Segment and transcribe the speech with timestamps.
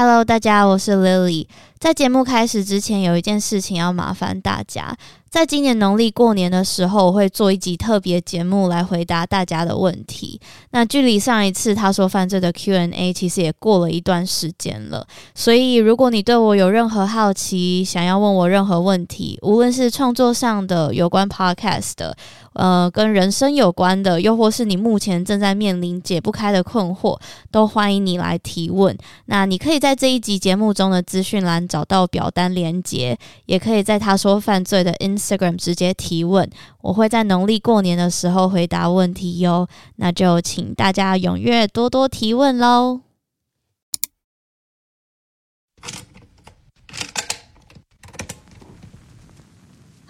[0.00, 1.48] Hello，大家，我是 Lily。
[1.80, 4.96] 在节目开始之前，有一件事情要麻烦大家。
[5.30, 10.40] 在今年农历过年的时候，我会做一集特别节目来回答大家的问题。
[10.70, 15.06] 那距离上一次他说犯罪的 Q&A，其实也过了一段时间了。
[15.34, 22.16] 所以，如果你对我有任何好奇，想要问我任何问题，无论是创作上的、有关 Podcast 的，
[22.54, 27.18] 呃，跟人生有关的，又或是你目前正在面临解不开的困惑，
[27.50, 28.96] 都欢迎你来提问。
[29.26, 36.48] 那你可以在这一集节目中的资讯栏找到表单连接，也可以在他说犯罪的 Instagram 直接提问，
[36.80, 39.68] 我会在农历过年的时候回答问题哟。
[39.96, 43.00] 那就请大家踊跃多多提问喽。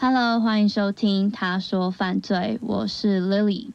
[0.00, 3.70] Hello，欢迎收听他说犯罪，我是 Lily。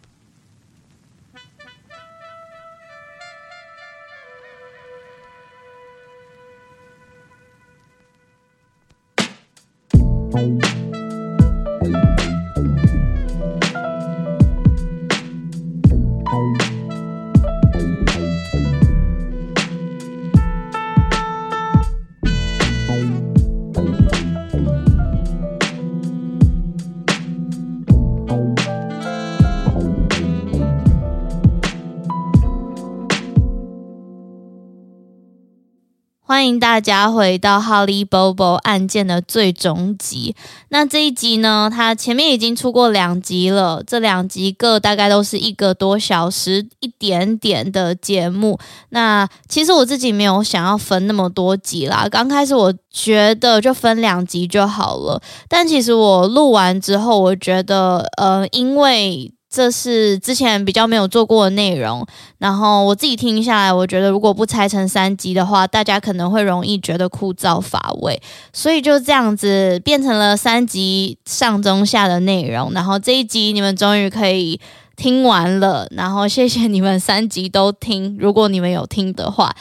[36.25, 40.33] 欢迎大家回到哈利·波波案件的最终集。
[40.69, 48.57] 那这一集呢，它前面已经出过两集了，这两集各大概都是一个多小时一点点的节目。
[48.89, 55.21] 那其实我自己没有想要分那么多集啦，刚开始我觉得就分两集就好了。
[55.49, 62.03] 但其实我录完之后，我觉得，呃，因为这是之前比较没有做过的内容，
[62.39, 68.19] 然后我自己听下来，我觉得如果不拆成三集的话，大家可能会容易觉得枯燥乏味，
[68.51, 72.73] 所以就这样子变成了三集上中下的内容。
[72.73, 74.59] 然后这一集你们终于可以
[74.95, 79.55] 听完了，然后谢谢你们三集都听，如果你们有听的话，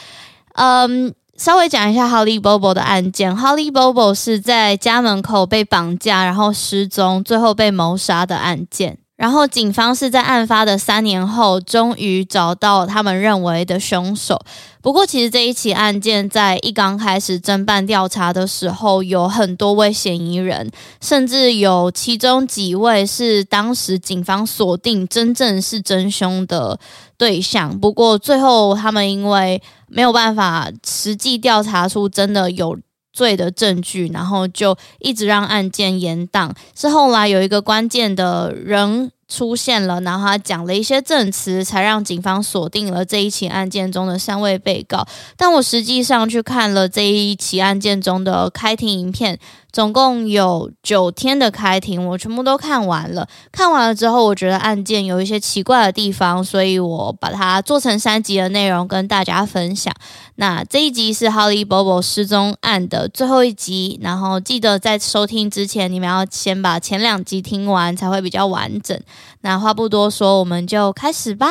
[0.55, 3.37] 嗯，稍微讲一下 Holly Bobo 的案件。
[3.37, 8.97] Holly Bobo 是在家门口被绑架，然后失踪，最后被谋杀的案件。
[9.15, 14.41] 然后警方是在案发的三年后，终于找到他们认为的凶手。
[14.81, 20.69] 不过，其实这一起案件在一刚开始侦办调查的时候，有很多位嫌疑人，
[20.99, 26.79] 甚至有其中几位是当时警方锁定真正是真凶的
[27.15, 27.79] 对象。
[27.79, 32.77] 不过，最后他们因为没有办法实际调查出真的有
[33.13, 36.51] 罪的证据，然后就一直让案件延宕。
[36.75, 45.05] 是后来有一个关键的人出现了，然后他讲了一些证词，才让警方锁定了这一起案件中的三位被告。
[45.35, 49.39] 但我实际上去看了这一起案件中的开庭影片。
[49.73, 53.27] 总共有九天的开庭，我全部都看完了。
[53.51, 59.91] 看完了之后，我觉得案件有一些奇怪的地方，所以我把它做成三集的内容跟大家分享。
[60.35, 68.95] 那这一集是 Holly Bobo 失踪案的最后一集，然后记得在收听之前，你们要先把前两集听完，才会比较完整。
[69.41, 71.47] 那话不多说，我们就开始吧。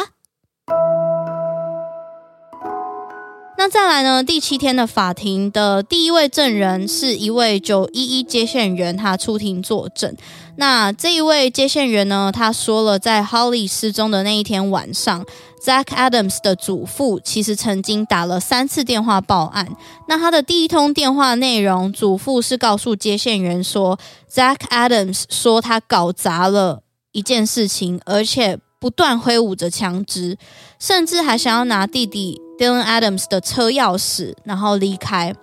[3.59, 4.25] 那再来呢？
[4.25, 10.17] 第七天的法庭的第一位证人是一位九一一接线员，他出庭作证。
[10.57, 15.25] 那这一位接线员呢，他说了，在 Holly 失踪的那一天晚上
[15.65, 19.69] ，Zach Adams 的祖父其实曾经打了三次电话报案。
[20.09, 23.97] 那他的第一通电话内容，祖父是告诉接线员说
[24.29, 26.83] ，Zach Adams 说他搞砸了
[27.13, 30.37] 一件事情，而且不断挥舞着枪支，
[30.79, 32.41] 甚至还想要拿弟弟。
[32.59, 35.35] Dylan Adams 的车钥匙，然后离开。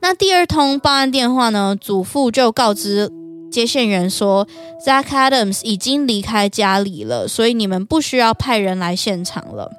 [0.00, 3.10] 那第二通报案电话呢，祖父就告知
[3.50, 4.46] 接线员说
[4.84, 9.70] ，Zach Adams 已经离开家里了，所以你们不需要派人来现场了。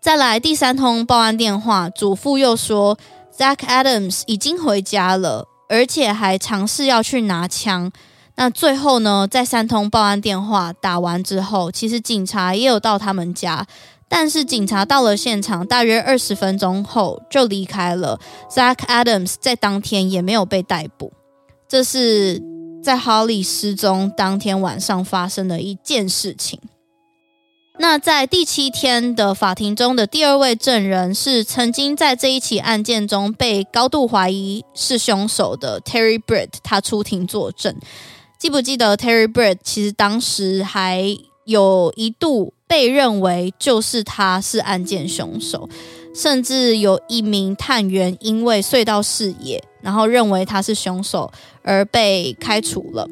[0.00, 2.96] 再来第三通报案电话，祖父又说
[3.36, 7.90] ，Zach Adams 已经回家了，而且还尝试要去拿枪。
[8.36, 13.66] 那最后呢，在三通报案电话打完之后，其实警察也有到他们家。
[14.08, 18.20] 但是警察到了现场，大约二十分钟后就离开了。
[18.48, 21.12] Zach Adams 在当天也没有被逮捕。
[21.66, 22.40] 这是
[22.84, 26.60] 在 Holly 失踪当天晚上发生的一件事情。
[27.78, 37.74] 那在第七天的法庭中的第二位证人是曾经在这一起案件中被高度怀疑是凶手的 Terry Britt，他出庭作证。
[38.46, 42.52] 记不记得 Terry Britt 其实当时还有一度。
[42.68, 45.68] 被认为就是他是案件凶手，
[46.12, 51.30] 甚至有一名探员因为隧道视野，然后认为他是凶手
[51.62, 53.08] 而被开除了。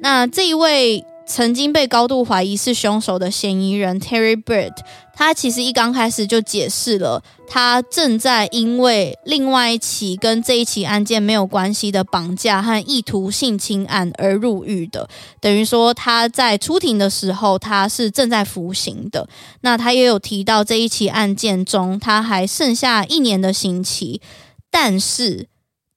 [0.00, 1.04] 那这一位。
[1.28, 4.72] 曾经被高度怀疑是凶手的嫌疑人 Terry Bird，
[5.14, 15.06] 他其实一刚开始就解释了，他正在因为另外一起跟这一起案件没有关系的绑架和意图性侵案而入狱的，
[15.38, 19.28] 等于说他在出庭的时候他是正在服刑的。
[19.60, 24.22] 那他也有提到这一起案件中他还剩下一年的刑期，
[24.70, 25.46] 但是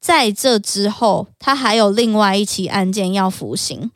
[0.02, 3.92] 在这之后他还有另外一起案件要服刑。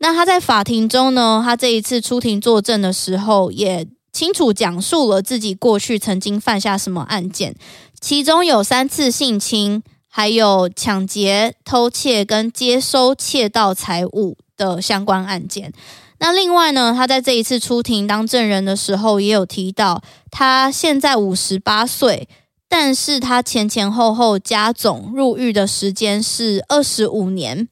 [0.00, 7.54] 那他在法庭中呢，他这一次出庭作证的时候，也清楚讲述了自己过去曾经犯下什么案件，
[8.00, 15.72] 其中有三次性侵，还有抢劫、偷窃跟接收窃盗财物的相关案件。
[16.20, 22.28] 那另外呢，他在这一次出庭当证人的时候，也有提到，他现在五十八岁，
[22.68, 27.68] 但是他前前后后加总入狱的时间是二十五年。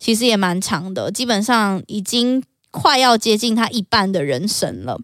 [0.00, 2.42] 其实也蛮长的，基本上已经
[2.72, 4.98] 快要接近他一半的人生了。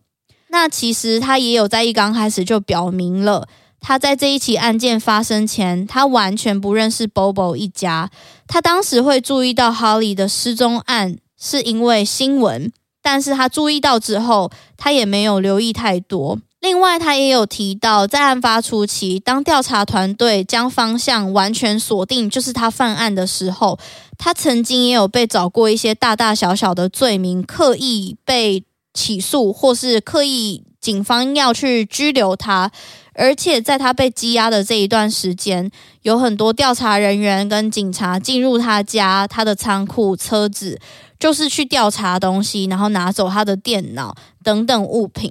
[0.49, 3.47] 那其实他也有在一刚开始就表明了，
[3.79, 8.11] 他在这一起案件发生前，他完全不认识 Bobo 一家。
[8.49, 12.73] 他当时会注意到 Holly 的失踪案，是因为新闻，
[13.03, 16.39] 但是他注意到之后，他也没有留意太多。
[16.67, 23.79] 另外，他也有提到，在案发初期，当调查团队将方向完全锁定就是他犯案的时候，
[24.19, 32.73] 他曾经也有被找过一些大大小小的罪名，刻意被起诉，或是刻意警方要去拘留他。
[33.15, 35.71] 而且，在他被羁押的这一段时间，
[36.03, 40.81] 有很多调查人员跟警察进入他家、他的仓库、车子，
[41.21, 45.31] 就是去调查东西，然后拿走他的电脑等等物品。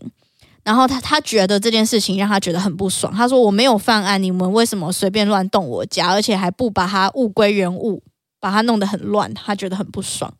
[0.65, 3.13] 然后他他觉得这件事情让他觉得很不爽。
[3.13, 8.01] 他说：“我没有犯案，你们为什么随便乱动我家，而且还不把它物归原物，
[8.39, 10.33] 把它弄得很乱？”他觉得很不爽。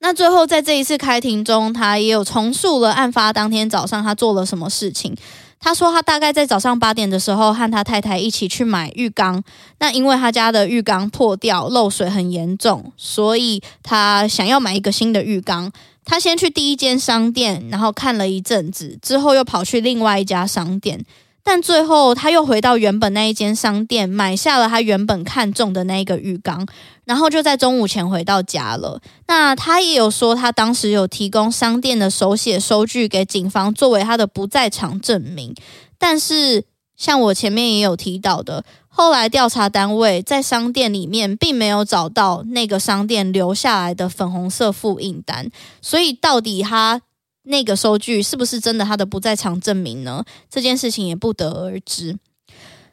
[0.00, 5.16] 那最后在这一次开庭中，他也有重述了案发当天早上他做了什么事情。
[5.58, 9.42] 他说他大概在早上八点的时候和他太太一起去买浴缸。
[9.78, 15.72] 那因为他家的浴缸破掉，漏水很严重，所以他想要买一个新的浴缸。
[16.06, 21.04] 他先去第一间商店，然后看了一阵子，之后又跑去另外一家商店，
[21.42, 26.64] 但最后他又回到原本那一间商店，买下了他原本看中的那个浴缸，
[27.04, 29.02] 然后就在中午前回到家了。
[29.26, 35.52] 那他也有说，他当时有提供商店的手写收据给警方作为他的不在场证明，
[35.98, 36.64] 但是
[36.96, 38.64] 像我前面也有提到的。
[38.88, 45.50] 后来调查单位在商店里面并没有找到那个商店留下来的粉红色复印单，
[45.82, 47.02] 所以到底他
[47.42, 50.24] 那个收据是不是真的他的不在场证明呢？
[50.48, 52.18] 这件事情也不得而知。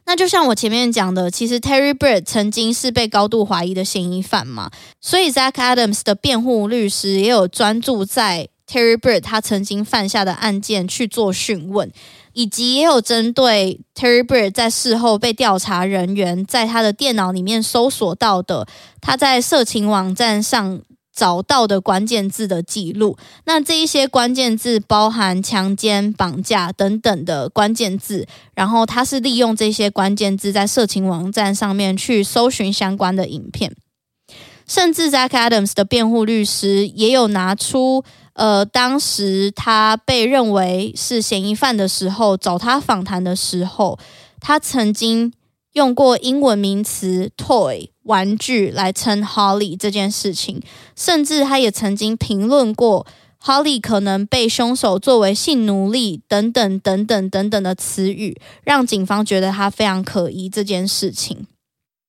[0.05, 4.69] 那就像我前面讲的，其实 Terry Bird 曾经是被高度怀疑的嫌疑犯嘛，
[4.99, 11.91] 所以 Zach Adams 的辩护律师也有专注在 Terry Bird 他曾经犯下的案件去做讯问。
[12.35, 18.65] 以及也有针对 Terry Bird 在事后被调查人员在他的电脑里面搜索到的，
[18.99, 20.81] 他在色情网站上
[21.15, 23.15] 找到的关键字的记录。
[23.45, 33.75] 那这一些关键字包含强奸、绑架等等的关键字，然后他是利用这些关键字在色情网站上面去搜寻相关的影片，
[34.67, 38.03] 甚至 Zach Adams 的辩护律师也有拿出。
[38.33, 43.99] 呃，当时他被认为是嫌疑犯的时候，找他访谈的时候，
[44.39, 45.31] 他曾经
[45.73, 50.61] 用过英文名词 “toy” 玩具来称 Holly 这件事情，
[50.95, 53.05] 甚至他也曾经评论过
[53.41, 61.45] Holly 可能被凶手作为性奴隶等等等等等等的词语，让警方觉得他非常可疑这件事情。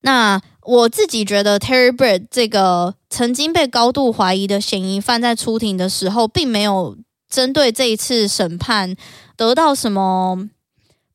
[0.03, 6.97] 那我自己觉得 Terry Bird 这个曾经被高度怀疑的嫌疑犯在出庭的时候，并没有
[7.31, 8.97] 针对这一次审判
[9.37, 10.51] 得到什么。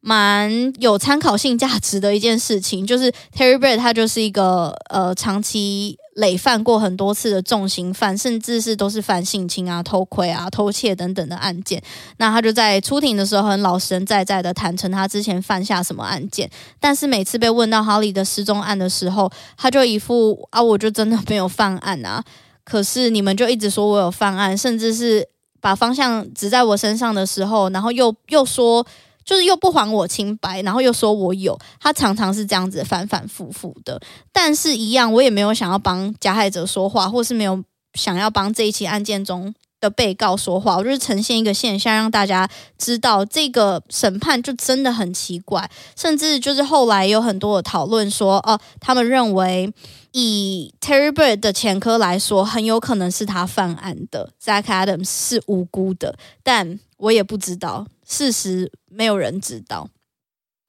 [0.02, 11.82] 蛮有参考性价值的一件事情，就是 Terry Bird 他就是一个呃长期累犯过很多次的重刑犯，甚至是都是犯性侵啊、偷窥啊、偷窃等等的案件。
[12.18, 16.50] 那他就在出庭的时候很老实在在的坦诚他之前犯下什么案件，
[16.80, 22.24] 但是每次被问到哈利的失踪案的时候，他就一副啊我就真的没有犯案啊，
[22.64, 25.28] 可是你们就一直说我有犯案，甚至是
[25.62, 28.86] 把方向指在我身上的时候，然后又又说。
[29.26, 34.00] 就是又不还我清白，然后又说我有，他常常是这样子反反复复的。
[34.32, 40.78] 但是，一样我也没有想要帮加害者说话，或是没有想要帮这一起案件中的被告说话。
[40.78, 45.70] 我就是呈现一个现象，让大家知道这个审判就真的很奇怪。
[45.96, 49.72] 甚至就是后来有很多的讨论说，哦，他们认为
[50.14, 57.86] 以 Terry Bird 的前科来说，很有可能是他犯案的，Zach Adams 是无辜的，但我也不知道。
[58.10, 59.90] 事实没有人知道。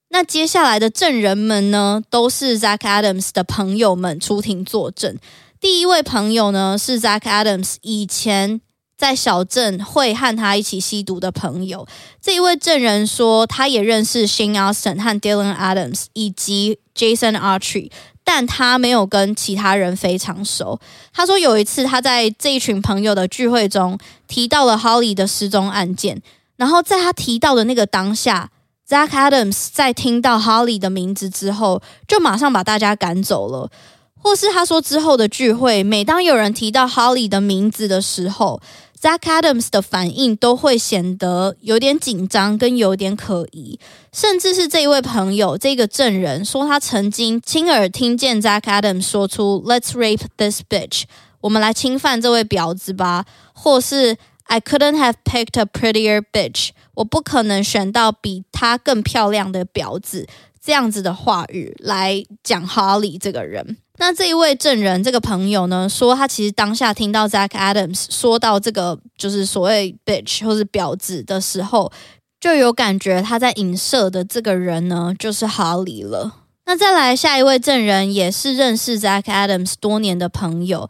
[0.09, 5.17] 那接下来的证人们呢，都是 Zach Adams 的朋友们出庭作证。
[5.59, 8.59] 第一位朋友呢，是 Zach Adams 以前
[8.97, 11.87] 在小镇会和他一起吸毒的朋友。
[12.21, 17.89] 这一位证人说，他也认识 Shane Austin 和 Dylan Adams 以及 Jason Artry，
[18.25, 20.79] 但他没有跟其他人非常熟。
[21.13, 26.21] 他说有一次他在这一群朋友的聚会中提到了 Holly 的失踪案件。
[26.61, 28.51] 然后在他提到的那个当下
[28.87, 33.71] ，Zach Adams 在听到 Holly 的名字之后，就马上把大家赶走了。
[34.15, 38.61] 或是他说之后的聚会，每当有人提到 Holly 的名字的时候
[39.01, 43.79] ，Zach Adams 的反应都会显得有点紧张，跟有点可疑。
[44.13, 51.05] 甚至是这一位朋友，这个证人说，他曾经亲耳听见 Zach Adams 说出 “Let's rape this bitch”，
[51.39, 54.15] 我们来侵犯这位婊子吧，或是。
[54.51, 56.71] I couldn't have picked a prettier bitch。
[56.95, 60.27] 我不可能选到比她更漂亮的婊子。
[60.61, 63.77] 这样子的话语来讲 Holly 这个人。
[63.97, 71.89] 那这一位证人，这个朋友呢，说他其实当下听到 Zach Adams 说到这个就是所谓 bitch 或是婊子的时候，
[72.41, 76.35] 就有感觉他在影射的这个人呢，就是 Holly 了。
[76.65, 80.89] 那再来下一位证人，也是认识 Zach Adams 多年的朋友。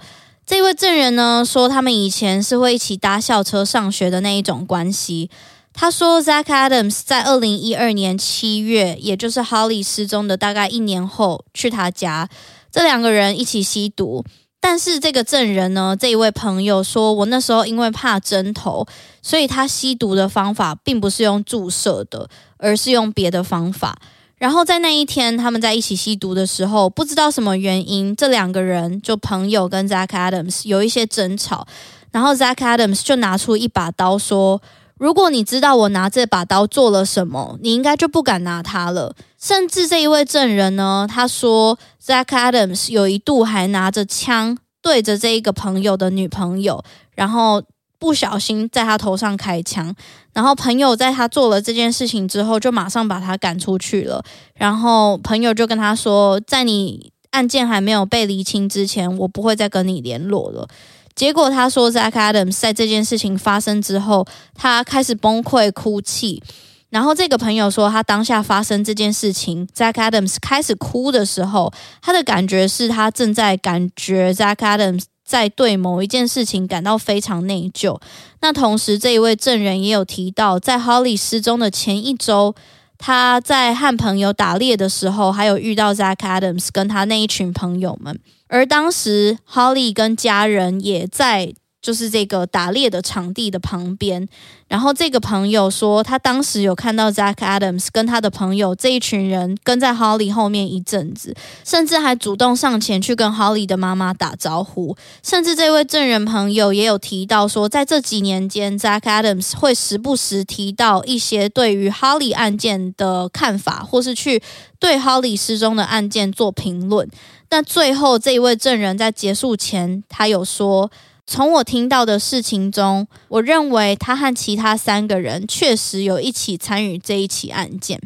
[0.52, 5.30] 这位证人呢，说，他们以前是会一起搭校车上学的那一种关系。
[5.72, 12.28] 他说，Zach Adams 在二零一二年七月，也就是 Holly 失踪的大概一年后，去他家，
[12.70, 14.26] 这两个人一起吸毒。
[14.60, 18.86] 但是这个证人呢，这一位朋友说，我那时候因为怕针头，
[19.22, 23.98] 所以他吸毒的方法并不是用注射的，而是用别的方法。
[24.42, 31.68] 然后在那一天，他们在一起吸毒的时候，不知道什么原因，这两个人就朋友跟 Zach Adams 有一些争吵。
[32.12, 34.60] 然后 Zach Adams 就拿出一把刀说
[34.98, 46.84] ：“如果你知道我拿这把刀做了什么，你应该就不敢拿它了。”甚至这一位证人呢，他说 Zach Adams 有一度还拿着枪对着这一个朋友的女朋友，
[47.14, 47.62] 然后。
[48.02, 49.94] 不小心在他头上开枪，
[50.34, 54.24] 然后朋友在他做了这件事情之后，就马上把他赶出去了。
[54.56, 60.68] 然后朋友就跟他说，在你案件还没有被厘清之前，我不会再跟你联络了。
[61.14, 66.42] 结果他说，Zach Adams 在这件事情发生之后，他开始崩溃哭泣。
[66.90, 75.04] 然后这个朋友说，他当下发生这件事情，Zach Adams 开始哭的时候，他的感觉是他正在感觉 Zach Adams。
[75.32, 77.98] 在对某一件事情感到非常内疚。
[78.42, 82.54] 那同时，这一位证人也有提到，在 Holly 失踪的前一周，
[82.98, 88.20] 他在和朋友打猎的时候，还有遇到 Zach Adams 跟他那一群朋友们。
[88.50, 91.54] 而当时，Holly 跟家人也在。
[91.82, 94.28] 就是这个打猎的场地的旁边，
[94.68, 101.36] 然后这个朋友说，他当时有看到 Zach Adams 跟他的朋友这一群人跟在 Holly 后面一阵子，
[101.66, 104.96] 甚至还主动上前去跟 Holly 的妈妈打招呼。
[105.24, 114.44] 甚至这位证人朋友也有提到说，在这几年间，Zach Adams 会时不时提到一些对于 Holly 案件的看法，或是去
[114.78, 117.10] 对 Holly 失踪的案件做评论。
[117.50, 120.92] 那最后这一位证人在结束前，他有说。
[121.26, 128.02] 从我听到的事情中，我认为他和其他三个人确实有一起参与这一起案件。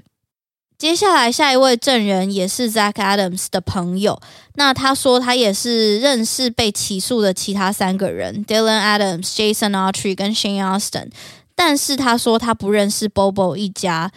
[0.77, 4.21] 接下来，下一位证人也是 Zach Adams 的朋友。
[4.55, 11.09] 那他说他也是认识被起诉的其他三个人：Dylan Adams、Jason Autry 跟 Shane Austin。
[11.55, 14.11] 但是他说他不认识 Bobo 一家。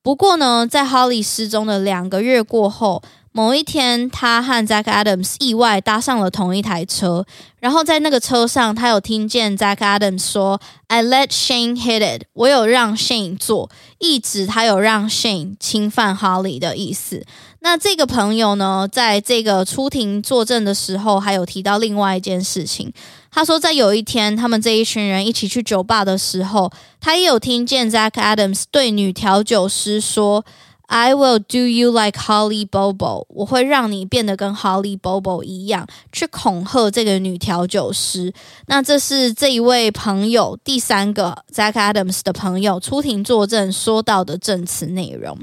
[0.00, 3.02] 不过呢，在 Holly 失踪的两个月过后，
[3.36, 7.26] 某一天，他和 Zack Adams 意外搭上了同一台车，
[7.58, 17.26] 然后在那个车上，他有听见 Zack Adams 说：“I let Shane hit it。”我有让 Shane 做，意指他有让 Shane 侵犯 Holly 的意思。
[17.58, 22.92] 那这个朋友呢，在这个出庭作证的时候，还有提到另外一件事情。
[23.32, 30.44] 他说，在有一天，他们这一群人一起去酒吧的时候，他也有听见 Zack Adams 对女调酒师说。
[30.86, 38.32] I will do you like Holly Bobo，我会让你变得跟 Holly Bobo 一样，去恐吓这个女调酒师。
[38.66, 45.38] 那这是这一位朋友第三个 Zack Adams 的朋友出庭作证说到的证词内容。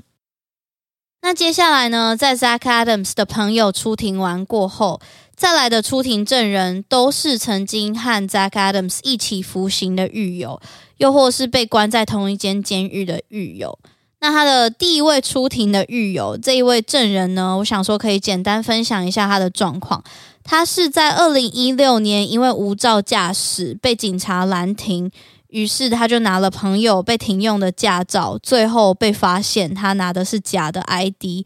[1.23, 5.01] 那接下来呢，在 Zack Adams 的朋友出庭完过后，
[5.35, 10.61] 再来的出庭证人都是曾经和 Zack Adams 一起服刑的狱友，
[10.97, 13.77] 又或是被关在同一间监狱的狱友。
[14.21, 20.03] 那他的第一位出庭的狱友，这一位证人呢，我想说可以简单分享一下他的状况。
[20.43, 25.09] 他是在二零一六年因为无照驾驶被警察拦停，
[25.47, 31.45] 于是他就拿了朋友被停用的驾照，最后被发现他拿的是假的 ID。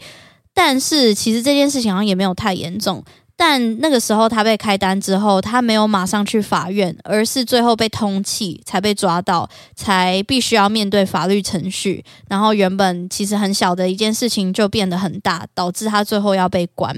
[0.54, 3.04] 但是其实这件事情好像也没有太严重。
[3.38, 12.02] 但那个时候他被开单之后，他没有马上去法院，而是最后被通缉才被抓到，才必须要面对法律程序。
[12.30, 16.96] 然后原本其实很小的一件事情就变得很大，导致他最后要被关。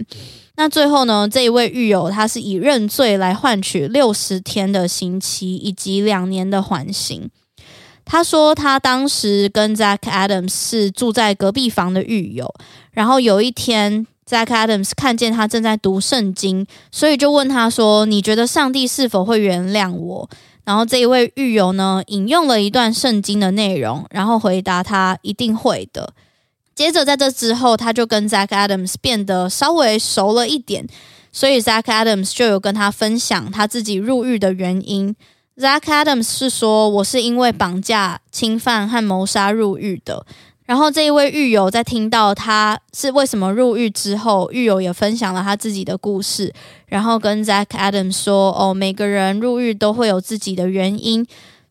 [0.57, 7.31] 那最后呢，这一位狱友他是以认罪来换取六十天的刑期以及两年的缓刑。
[8.05, 12.53] 他说他当时跟 Zack Adams 是住在隔壁房的狱友，
[12.91, 14.05] 然后有一天。
[14.29, 20.29] Zack Adams 看见他正在读圣经，所以就问他说：“你觉得上帝是否会原谅我？”
[20.65, 26.13] 然后这一位狱友呢，引用了一段圣经的内容，然后回答他：“一定会的。”
[26.75, 30.85] 接着在这之后，他就跟 Zack Adams 变得稍微熟了一点，
[31.31, 35.15] 所以 Zack Adams 就有跟他分享他自己入狱的原因。
[35.55, 40.25] Zack Adams 是说：“我是因为绑架、侵犯和谋杀入狱的。”
[40.67, 46.53] 然后这一位狱友在听到他是为什么入狱之后，狱友也分享了他自己的故事，
[46.87, 51.25] 然后跟 Zack Adams 说：“哦，每个人入狱都会有自己的原因。”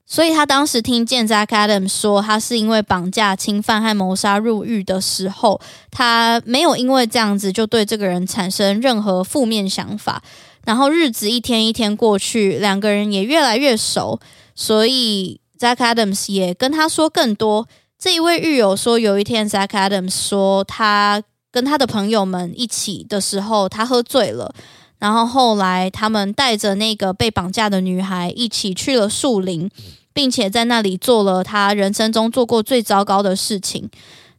[0.09, 10.22] 所以他当时听见 Zack Adams 说他是因为绑架、侵犯和谋杀入狱的时候，他没有因为这样子就对这个人产生任何负面想法。
[10.64, 14.18] 然后日子一天一天过去，两个人也越来越熟，
[14.54, 17.68] 所以 Zack Adams 也跟他说更多。
[17.98, 24.54] 这一位狱友说，有一天 Zach Adams 说，他跟他的朋友们一起的时候，他喝醉了。
[24.98, 29.70] 然后后来他们带着那个被绑架的女孩一起去了树林，
[30.12, 33.88] 并且在那里做了他人生中做过最糟糕的事情。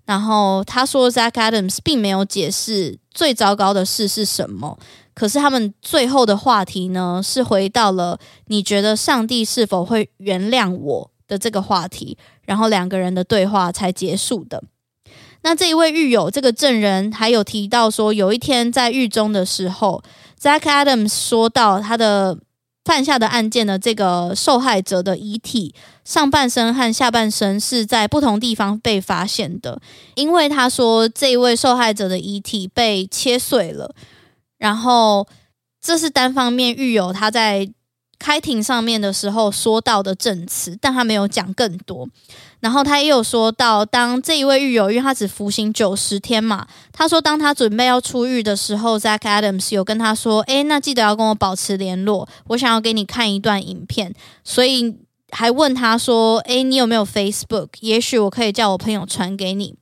[0.06, 4.78] 然后他说，Zach Adams 并没有解释最糟糕的事是什么。
[5.16, 12.18] 可是他们最后的话题呢，是回到了你觉得上帝是否会原谅我的这个话题。
[12.46, 14.64] 然后两个人的对话才结束的。
[15.42, 20.02] 那这一位狱友，这个证人还有提到说，有一天在狱中的时候
[20.42, 22.38] ，Zack Adams 说到他的
[22.86, 29.82] 犯下的案件的这个受害者的遗体上半身和下半身是在不同地方被发现的，
[30.16, 33.94] 因为他说这一位受害者的遗体被切碎了。
[34.58, 35.28] 然后
[35.82, 37.70] 这是单方面狱友他在。
[38.20, 42.08] 开庭上面的时候说到的证词，但他没有讲更多。
[42.60, 54.98] 然后他也有说到，当这一位狱友，因为他只服刑九十天嘛，他说当他准备要出狱的时候，Zack Adams 有跟他说：“诶，那记得要跟我保持联络，我想要给你看一段影片。”所以
[55.30, 57.68] 还问他说：“诶，你有没有 Facebook？
[57.82, 59.76] 也许我可以叫我朋友传给你。”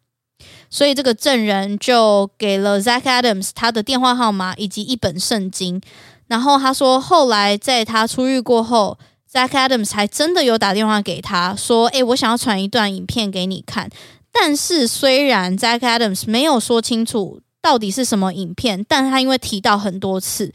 [0.70, 5.82] 所以这个证人就给了 Zack Adams 他的电话号码以及一本圣经。
[6.28, 8.98] 然后他说，后来在他出狱过后
[9.32, 13.90] ，Zack Adams 还真的有打电话给他说：“诶，我想要传一段影片给你看。”
[14.34, 20.52] 但是虽然 Zack Adams 没有说清楚到底是什么影片，但他因为提到很多次，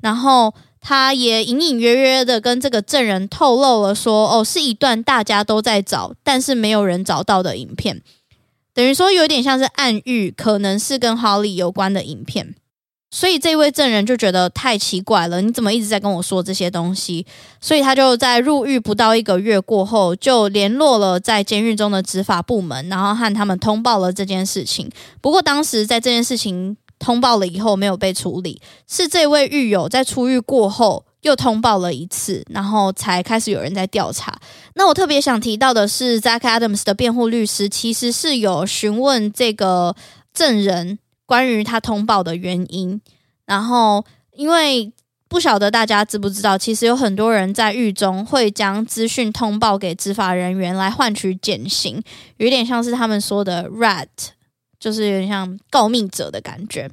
[0.00, 8.02] 然后他也隐隐约约的跟这个证人透露了说：“哦，是一段大家都在找，但是没有人找到的影片。”
[8.74, 12.54] 等于说有点像是暗喻，可能是跟 Holly 有关的影片。
[13.14, 17.26] 所以这位证人就觉得太奇怪了，你怎么一直在跟我说这些东西？
[17.60, 24.90] 所以他就在入狱不到一个月过后，就联络了在监狱中的执法部门，然后和他们通报了这件事情。
[25.20, 34.34] 不过当时在这件事情通报了以后没有被处理，是这位狱友在出狱过后又通报了一次，然后才开始有人在调查。
[34.74, 39.94] 那我特别想提到的是，Zach Adams 的辩护律师其实是有询问这个
[40.32, 40.98] 证人
[41.32, 43.00] 关于他通报的原因。
[43.46, 44.92] 然后，因为
[45.28, 52.02] 不晓得大家知不知道，其实有很多人在狱中会将资讯通报给执法人员来换取减刑，
[52.36, 54.08] 有点像是他们说的 “rat”，
[54.78, 56.90] 就是有点像告密者的感觉。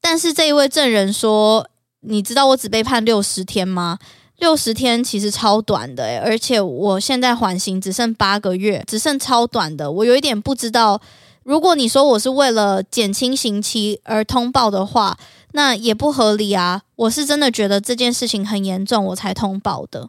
[0.00, 1.68] 但是这一位证人说。
[2.08, 3.98] 你知道我只被判六十天吗？
[4.38, 9.90] 六十天其实超短的，而且我现在缓刑只剩八个月，只剩超短的。
[9.90, 11.00] 我有一点不知道，
[11.46, 15.16] 如果你说我是为了减轻刑期而通报的话，
[15.52, 16.82] 那也不合理啊。
[16.96, 20.08] 我是真的觉得这件事情很严重，我才通报的。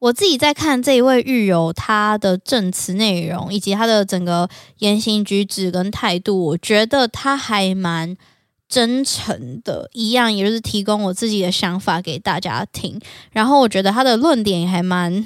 [0.00, 4.46] 我自己在看这一位狱友他的证词内容以及他的整个
[4.80, 8.16] 言行举止跟态度，我觉得他还蛮。
[8.66, 12.98] 真诚的一样，也就是提供我自己的想法给大家听。
[13.30, 15.24] 然后我觉得他的论点也还蛮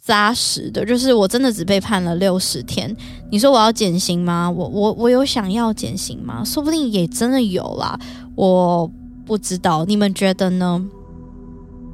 [0.00, 2.94] 扎实的，就是我真的只被判了六十天。
[3.30, 4.50] 你说我要减刑吗？
[4.50, 6.42] 我我我有想要减刑吗？
[6.44, 7.98] 说不定也真的有啦，
[8.34, 8.90] 我
[9.26, 9.84] 不知道。
[9.84, 10.84] 你们觉得呢？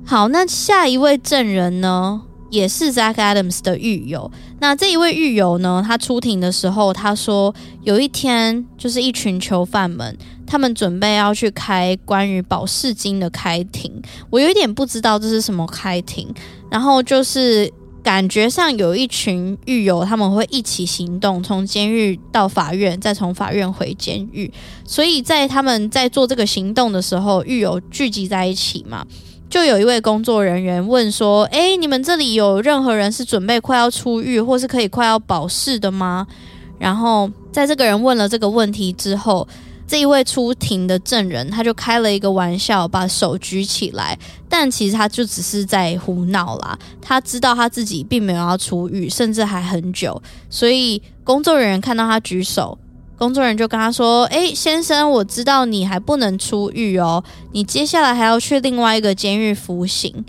[0.04, 2.22] 好，那下一位证人呢？
[2.48, 4.30] 也是 Zach Adams 的狱友。
[4.60, 10.16] 那这一位狱友呢，他出庭的时候，他说有一天就是一群囚犯们，
[10.46, 14.00] 他们准备要去开关于保释金的开庭。
[14.30, 16.32] 我有一点不知道这是什么开庭，
[16.70, 17.70] 然后就是
[18.06, 24.48] 感觉上有一群狱友他们会一起行动，从监狱到法院，再从法院回监狱。
[24.84, 29.04] 所以在他们在做这个行动的时候，狱友聚集在一起嘛。
[29.50, 36.28] 就有一位工作人员问说：“诶，你们这里有任何人是准备快要出狱，或是可以快要保释的吗？”
[36.78, 39.48] 然后，在这个人问了这个问题之后，
[39.86, 44.18] 这一位出庭的证人他就开了一个玩笑，把手举起来，
[44.48, 46.78] 但其实他就只是在胡闹啦。
[47.00, 50.20] 他知道他自己并没有要出狱，甚至还很久，
[50.50, 52.76] 所以工作人员看到他举手。
[53.18, 60.22] 工作人员就跟他说：“诶，先生，我知道你还不能出狱哦，你接下来还要去另外一个监狱服刑。”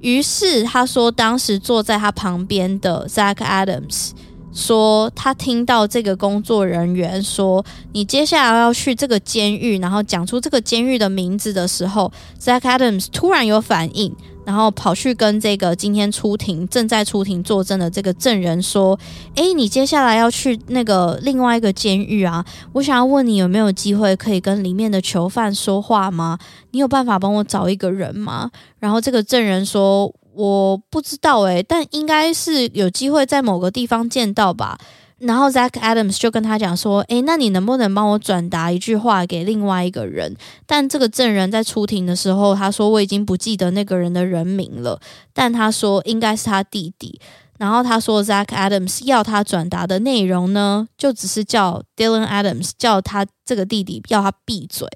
[0.00, 4.12] 于是他说，当时坐在他旁边的 Zach Adams
[4.54, 7.62] 说，他听到这个工作人员说
[7.92, 14.14] ：“你接下来要去这个监狱，然后讲出这个监狱的名字的时候，Zach Adams 突然有反应。”
[14.44, 18.98] 然后跑去跟这个今天出庭正在出庭作证的这个证人说
[19.36, 22.44] ：“诶，你接下来要去那个另外一个监狱啊？
[22.74, 26.38] 我想要问你有没有机会可以跟里面的囚犯说话吗？
[26.72, 34.78] 你有办法帮我找一个人吗？”然后这个证人说：“我不知道诶，但应该是有机会在某个地方见到吧。”
[35.18, 45.00] 然后 Zach Adams 就跟他讲说：“诶，那你能不能帮我转达一句话给另外一个人？”但这个证人在出庭的时候，他说：“我已经不记得那个人的人名了。”
[45.32, 47.18] 但他说应该是他弟弟。
[47.64, 54.86] 然后他说，Zach Adams 要他转达的内容呢，就只是叫 Dylan Adams 叫他这个弟弟要他闭嘴。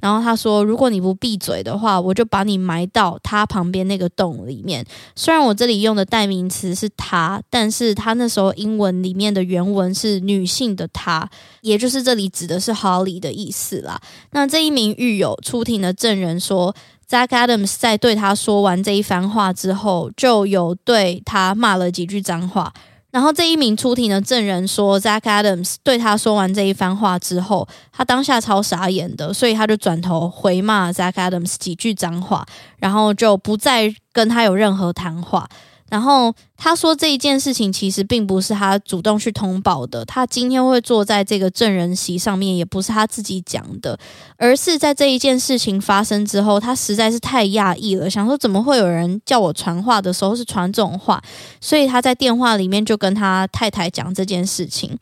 [0.00, 4.82] 然后他说，如果你不闭嘴的话，我就把你埋到他旁边那个洞里面。
[5.14, 11.28] 虽然我这里用的代名词是他，但是他那时候英文里面的原文是女性的他，
[11.60, 14.00] 也就是这里指的是 Holly 的意思啦。
[14.30, 16.74] 那这一名狱友出庭的证人说。
[17.08, 22.72] Zach Adams 在对他说完这一番话之后，就有对他骂了几句脏话。
[23.10, 32.44] 然后这一名出庭的证人说，Zach Adams 对他说完这一番话之后，他当下超傻眼的，所以他就转头回骂 Zach Adams 几句脏话，
[32.78, 35.48] 然后就不再跟他有任何谈话。
[35.94, 43.96] 然后他说这一件事情其实并不是他主动去通报的，他今天会坐在这个证人席上面，也不是他自己讲的，
[44.36, 51.22] 而是在这一件事情发生之后，他实在是太讶异了，想说怎么会有人叫我传话的时候是传这种话，
[51.60, 54.98] 所以他在电话里面就跟他太太讲这件事情。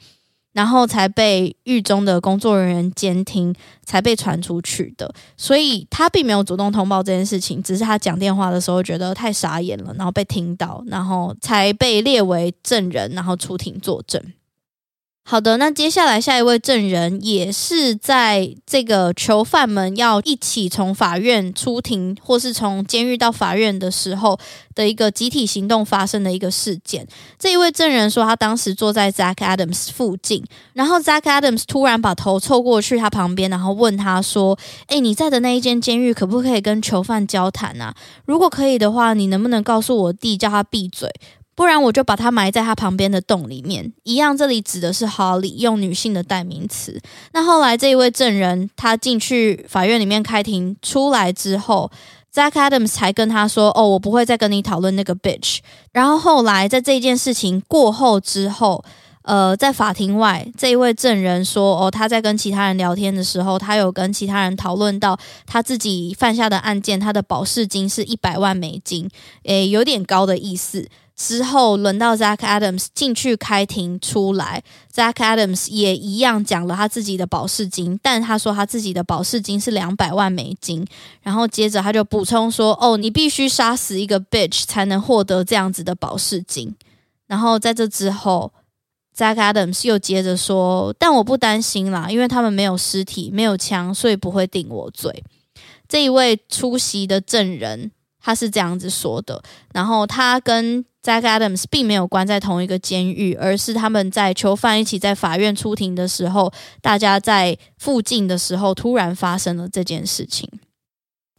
[0.53, 5.13] 然后才被狱中的工作人员监听，才被传出去的。
[5.37, 14.23] 所以他并没有主动通报这件事情，只是他讲电话的时候觉得太傻眼了，然后被听到，然后才被列为证人，然后出庭作证。
[15.25, 24.39] 好的，那接下来下一位证人也是在这个囚犯们要一起从法院出庭，或是从监狱到法院的时候
[24.75, 27.07] 的一个集体行动发生的一个事件。
[27.39, 34.59] 这一位证人说，他当时坐在 Zach Adams 附近，然后 Zach Adams 突然把头凑过去他旁边，然后问他说
[34.89, 37.95] ：“诶，你在的那一间监狱可不可以跟囚犯交谈啊？
[38.27, 41.09] 如果可以的话，你能不能告诉我弟，叫他闭嘴？”
[41.55, 43.93] 不然我就把他埋在他旁边的洞里面。
[44.05, 47.01] 一样，这里指的是 Holly，用女性的代名词。
[47.33, 51.91] 那后来这一位证人他进去法院里面开庭出来之后
[52.35, 55.59] ，Zack Adams 才跟他说：“哦，我不会再跟你讨论那个 bitch。”
[55.93, 58.83] 然后后来在这件事情过后之后，
[59.23, 69.07] 呃，在法庭外，这一位证人说：“哦，他在跟其他人聊天的时候，他有跟其他人讨论到他自己犯下的案件，他的保释金是一百万美金，
[69.45, 80.87] 诶，有点高的意思。”之后轮到 Zack Adams 进去开庭出来，Zack Adams 也一样讲了他自己的保释金，但他说他自己的保释金是两百万美金。
[81.23, 86.75] 然后接着他就补充说：“哦，你必须杀死一个 bitch 才能获得这样子的保释金。”
[87.29, 88.53] 然后在这之后
[89.17, 95.23] ，Zack Adams 又接着说：“但我不担心啦，因为他们没有尸体，没有枪，所以不会定我罪。”
[95.87, 97.91] 这一位出席的证人
[98.23, 99.43] 他是这样子说的。
[99.75, 110.49] 然后他跟 Jack Adams 并没有关在同一个监狱，而是他们在囚犯一起在法院出庭的时候，大家在附近的时候，突然发生了这件事情。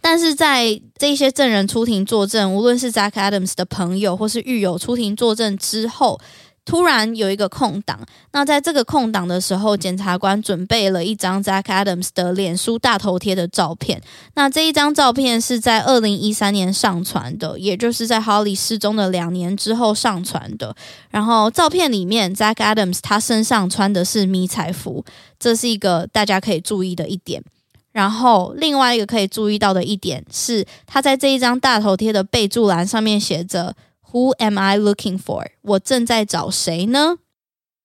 [0.01, 6.19] 但是在这些证人出庭作证，无论是 Jack Adams 的朋友或是狱友出庭作证之后。
[6.65, 7.99] 突然有一个空档，
[8.31, 14.01] 那在这个空档的时候，检察官准备了一张 Zack Adams 的脸书大头贴的照片。
[14.35, 20.73] 那这一张照片是在二零一三年上传的，也就是在 Holly 失踪的两年之后上传的。
[21.09, 25.03] 然后照片里面，Zack Adams 他身上穿的是迷彩服，
[25.37, 27.43] 这是一个大家可以注意的一点。
[27.91, 33.75] 然后另外一个可以注意到的一点是，他在这一张大头贴的备注栏上面写着。
[34.13, 35.47] Who am I looking for？
[35.63, 37.17] 我正在找谁呢？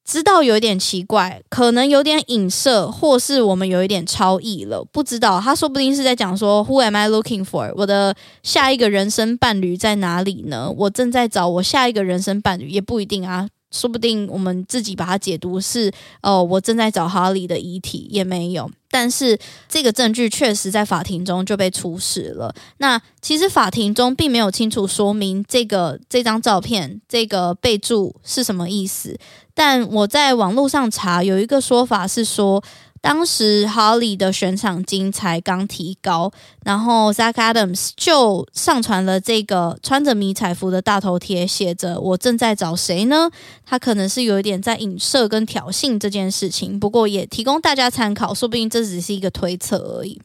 [0.05, 5.41] 知道有点奇怪，可能有点影射，或是我们有一点超意了，不知道。
[5.41, 7.73] 他说不定是在讲说，Who am I looking for？
[7.77, 10.71] 我的下一个人生伴侣在哪里呢？
[10.77, 13.49] 我正在找我下一个人生伴侣，也不一定啊。
[13.70, 18.70] 说不定我们自己把它解读是哦，我正在找哈利的遗体，也没有。
[18.90, 22.54] 但是这个证据确实在法庭中就被出示了。
[22.78, 29.18] 那其实法庭中并没有清楚说明这个这张照片这个备注是什么意思。
[29.54, 32.62] 但我在网络上查，有一个说法是说。
[33.01, 36.33] 当时 Holly 的悬赏金才刚提高，
[36.65, 43.31] 然后 Zack Adams 就上传了这个穿着迷彩服的大头贴，写着“我正在找谁呢？”
[43.65, 50.21] 他可能是有一点在影射跟挑衅这件事情，不过也提供大家参考，说不定这只是一个推测而已。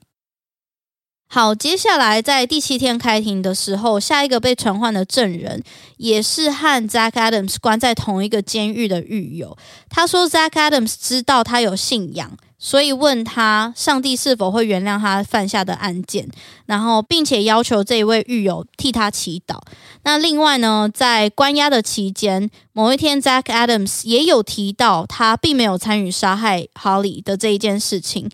[1.30, 5.64] 好，接下来在第七天开庭的时候，下一个被传唤的证人
[5.98, 9.58] 也是和 Zack Adams 关在同一个监狱的狱友。
[9.90, 12.38] 他说，Zack Adams 知道他有信仰。
[12.66, 16.26] 所以问他，上帝是否会原谅他犯下的案件，
[16.66, 19.60] 然后并且要求这一位狱友替他祈祷。
[20.04, 28.30] 那另外呢，在关押的期间，某一天，Zack Adams 也有提到他并没有参与杀害 Holly 的这一件事情。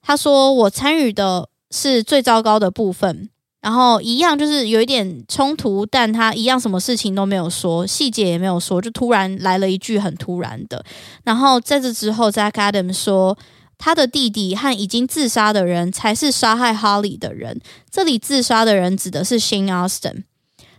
[0.00, 3.28] 他说：“我参与的是最糟糕的部分。”
[3.60, 10.82] 然后一样就是有一点冲突，但他一样什么事情都没有说，细节也没有说，就突然来了一句很突然的。
[11.24, 13.36] 然后在这之后，Zack Adams 说。
[13.78, 17.60] 他的弟弟和已经自杀的人才是杀害哈利的人。
[17.90, 20.24] 这里自杀的人指的是 Shane Austin。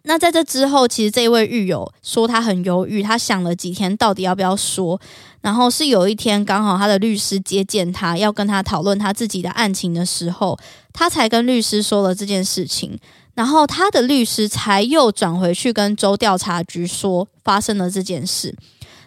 [0.07, 5.01] 那在这之后，其实这位狱友说他很犹豫，他想了几天，到底要不要说。
[5.41, 10.57] 然后是有一天，刚好他的律师接见他，要跟他讨论他自己的案情的时候，
[10.93, 12.99] 他才跟律师说了这件事情。
[13.33, 18.55] 然后他的律师才又转回去跟州调查局说发生了这件事。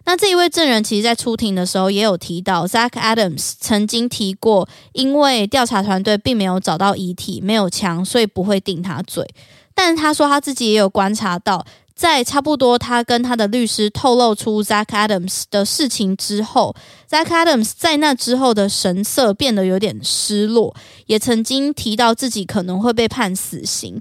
[0.09, 9.29] 那这一位证人其实，在出庭的时候也有提到，Zack Adams 曾经提过，因为调查团队并没有找到遗体，没有枪，所以不会定他罪。
[9.75, 11.63] 但他说他自己也有观察到，
[11.95, 16.75] 在差不多他跟他的律师透露出 Zack Adams 的事情之后
[17.11, 24.01] ，Zack Adams 在那之后的神色变得有点失落，也曾经提到自己可能会被判死刑。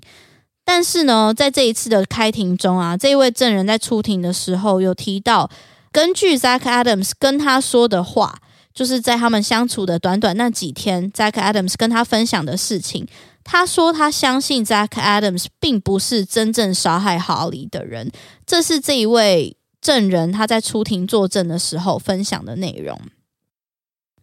[0.64, 5.50] 但是呢，在这一次的开庭中啊，这一位证人在出庭的时候有提到。
[5.92, 8.40] 根据 Zack Adams 跟他说的话，
[8.74, 13.08] 就是在他们相处的短短那几天，Zack Adams 跟他分享的事情，
[13.44, 18.12] 他说他相信 Zack Adams 并不是真正杀害哈利的人，
[18.46, 23.00] 这是这一位证人他在出庭作证的时候分享的内容。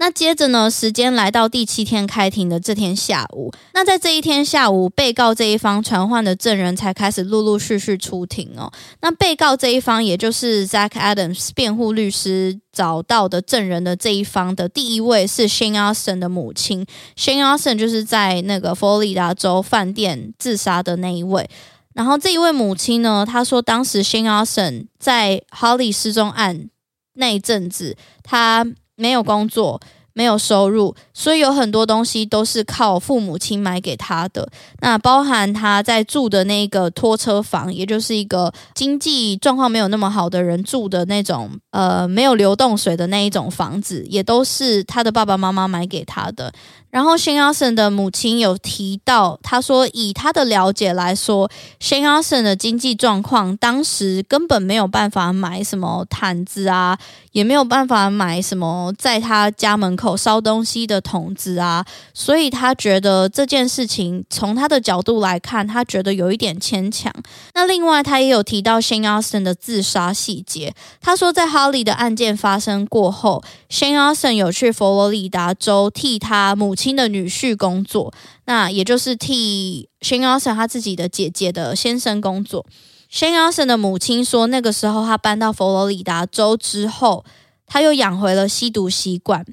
[0.04, 3.50] 那接着呢，时间来到第七天开庭的这天下午。
[3.72, 8.70] 那在这一天下午，被告这一方传唤的证人才开始陆陆续续出庭哦。
[9.00, 16.84] 那被告这一方，也就是 Zack Adams 辩护律师找到的证人的这一方的第一位是 Shane Austin 的母亲。
[17.16, 21.48] Shane Austin 就是在那个佛罗里达州饭店自杀的那一位。
[21.94, 26.68] 然后这一位母亲呢，她说当时 Shane Austin 在 Holly 失踪案
[27.14, 28.66] 那一阵子，他。
[28.96, 29.80] 没有工作，
[30.14, 34.46] 没有收入，所以有很多东西都是靠父母亲买给他的。
[34.80, 46.52] 那包含他在住的那个拖车房，也就是一个经济状况没有那么好的人住的那种，呃，没有流动水的那一种房子，也都是他的爸爸妈妈买给他的。
[46.90, 51.50] 然后 Shane Austen 的母亲有提到，他说以他的了解来说
[51.80, 56.96] ，Shane Austen 的经济状况当时根本没有办法买什么毯子啊，
[57.32, 67.12] 也没有办法买什么在他家门口烧东西的童子啊，所以他觉得这件事情从他的角度来看，他觉得有一点牵强。
[67.54, 76.94] 那另外他也有提到 Shane Austen 的自杀细节，他说在 Holly 的案件发生过后，Shane Austen 有去佛罗里达州替他母亲。
[76.94, 78.14] 的女婿工作，
[78.44, 82.64] 那也就是替 Shane Austen 他自己的姐姐的先生工作。
[83.10, 87.24] Shane Austen 的母亲说，那个时候他搬到佛罗里达州之后，
[87.66, 89.44] 他又养回了吸毒习惯。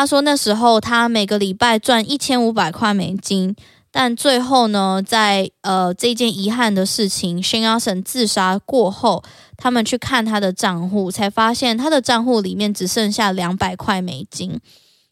[0.00, 3.54] 他说那时候他每个礼拜赚一千五百块美金，
[3.90, 9.22] 但最后呢，在呃这件遗憾的事情，Shane Austen 自杀过后，
[9.58, 14.58] 他们去看他的账户，才发现他的账户里面只剩下两百块美金。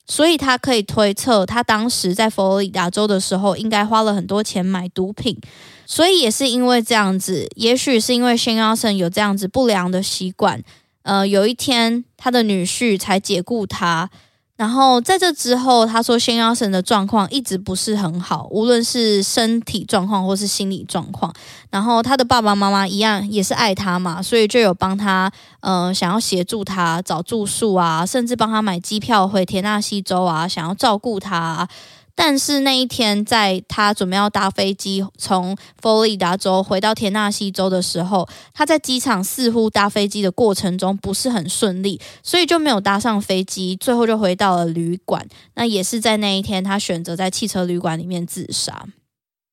[0.07, 5.39] 所以他可以推测，他当时在佛罗里达州的时候，应该花了很多钱买毒品。
[5.85, 10.63] 所以也是因为这样子，也许是因为 Shane Austen 有这样子不良的习惯，
[11.03, 14.09] 呃，有一天他的女婿才解雇他。
[14.59, 21.33] 然后在这之后，他说仙妖神的状况一直不是很好，无论是身体状况或是心理状况。
[21.71, 31.69] 然后他的爸爸妈妈一样也是爱他嘛，所以就有帮他，呃，想要协助他找住宿啊，甚至帮他买机票回田纳西州啊，想要照顾他啊。
[32.21, 45.25] 但是那一天，在他准备要搭飞机从佛罗里达州回到田纳西州的时候，他在机场似乎搭飞机的过程中不是很顺利，所以就没有搭上飞机，最后就回到了旅馆。
[45.55, 48.85] 那也是在那一天，他选择在汽车旅馆里面自杀。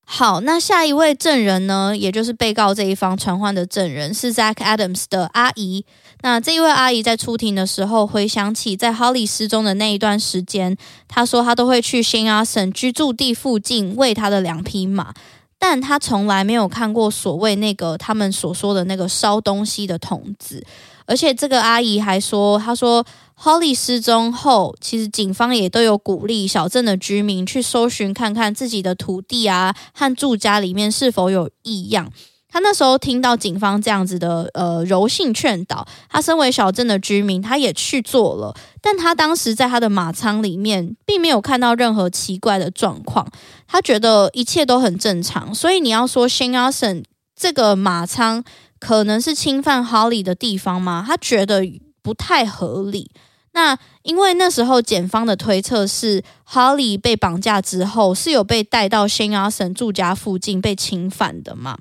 [0.08, 5.86] 好，那下一位证人呢，也就是被告这一方传唤的证人是 Zach Adams 的阿姨。
[6.26, 10.76] 那这一位阿姨在出庭的时候，回想起在 Holly 失踪的那一段时间，
[11.08, 15.14] 她说她都会去 Shane Austen 居住地附近喂她的两匹马，
[15.60, 20.66] 但她从来没有看过所谓那个他们所说的那个烧东西的桶子。
[21.06, 23.06] 而且这个阿姨还说，她说。
[23.38, 32.10] Holly 失踪后，其实警方也都有鼓励小镇的居民去搜寻看看自己的土地啊和住家里面是否有异样。
[32.56, 38.56] 他那时候听到警方这样子的呃柔性劝导，他身为小镇的居民，他也去做了。
[38.82, 43.30] 但他当时在他的马仓里面，并没有看到任何奇怪的状况，
[43.68, 45.54] 他觉得一切都很正常。
[45.54, 47.04] 所以你要说 Shane Austen
[47.36, 48.42] 这个马仓
[48.80, 51.04] 可能是侵犯 Holly 的地方吗？
[51.06, 51.62] 他觉得
[52.02, 53.12] 不太合理。
[53.52, 61.80] 那因为那时候检方的推测是，Holly 被绑架之后是有被带到 Shane Austen 住家附近被侵犯的嘛，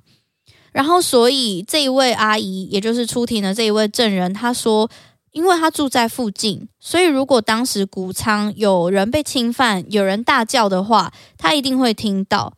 [0.74, 4.90] 然后所以这一位阿姨，也就是出庭的这一位证人，她说，
[5.30, 12.52] 因为她住在附近，所以如果当时谷仓有人被侵犯，有人大叫的话，她一定会听到。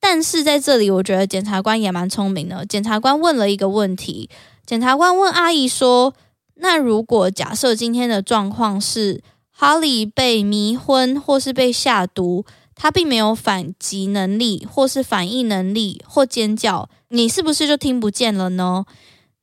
[0.00, 2.64] 但是在这里，我觉得检察官也蛮聪明的。
[2.64, 4.30] 检察官问了一个问题，
[4.64, 6.14] 检察官问阿姨说。
[6.58, 18.84] 那如果假设今天的状况是哈利被迷昏或是被下毒，他并没有反击能力或是反应能力或尖叫，你是不是就听不见了呢？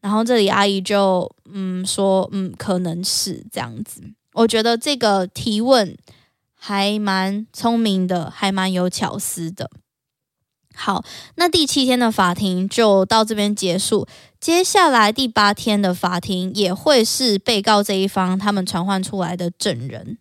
[0.02, 4.02] 然后这里阿姨就嗯说嗯可能是这样子。
[4.34, 5.98] 我觉得这个提问
[6.54, 9.70] 还蛮聪明的，还蛮有巧思的。
[10.76, 14.08] 好，那第七天的法庭就到这边结束。
[14.40, 20.18] 接下来第八天的法庭也会是被告这一方他们传唤出来的证人。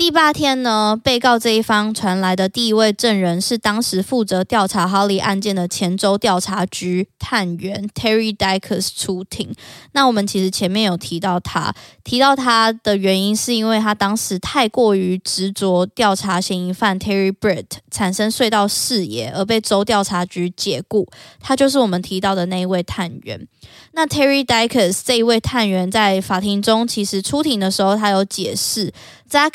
[0.00, 9.54] 第八天呢，被告这一方传来的第一位证人是当时负责调查哈利案件的前州调查局探员 Terry Dykes 出庭。
[9.92, 21.06] 那我们其实前面有提到他，提到他的原因是因为他当时太过于执着调查嫌疑犯 Terry Britt 产生隧道视野而被州调查局解雇。
[21.40, 23.46] 他就是我们提到的那一位探员。
[23.92, 28.90] 那 Terry Dykes 这一位探员在法庭中其实出庭的时候，他有解释。
[29.30, 29.50] Zach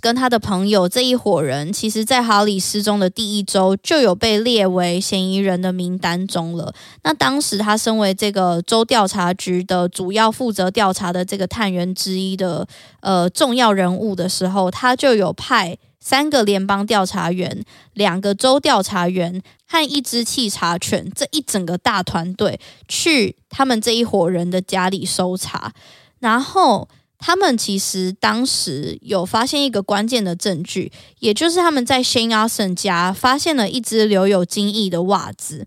[0.00, 6.74] 跟他的朋友这一伙人，其实在哈里失踪的第一周就有被列为嫌疑人的名单中了。
[7.02, 12.66] 那当时他身为这个州调查局的主要负责调查的这个探员之一的
[13.00, 25.72] 呃重要人物的时候，他就有派三个联邦调查员、两个州调查员和一支缉查犬这一整个大团队去他们这一伙人的家里搜查，
[26.20, 26.88] 然后。
[27.18, 35.66] 他们其实当时有发现一个关键的证据，也就是他们在 Shane Austin 家发现了一只留有精液的袜子。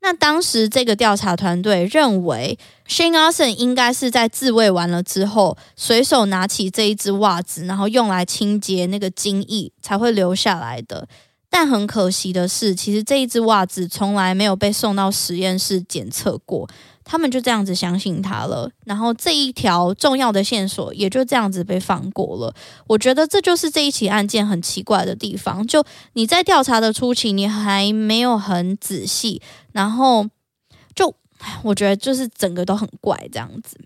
[0.00, 11.08] 那当时这个调查团队认为，Shane Austin 应该是在自慰完了之后，随手拿起这一只袜子，然后用来清洁那个精液，才会留下来的。
[11.50, 16.68] 但很可惜的是，其实这一只袜子从来没有被送到实验室检测过。
[17.10, 22.54] 他们就这样子相信他了，然后这一条重要的线索也就这样子被放过了。
[22.86, 25.66] 我觉得这就是这一起案件很奇怪的地方。
[25.66, 25.82] 就
[26.12, 29.40] 你在调查的初期，你还没有很仔细，
[29.72, 30.26] 然后
[30.94, 31.14] 就
[31.62, 33.78] 我觉得就是整个都很怪这样子。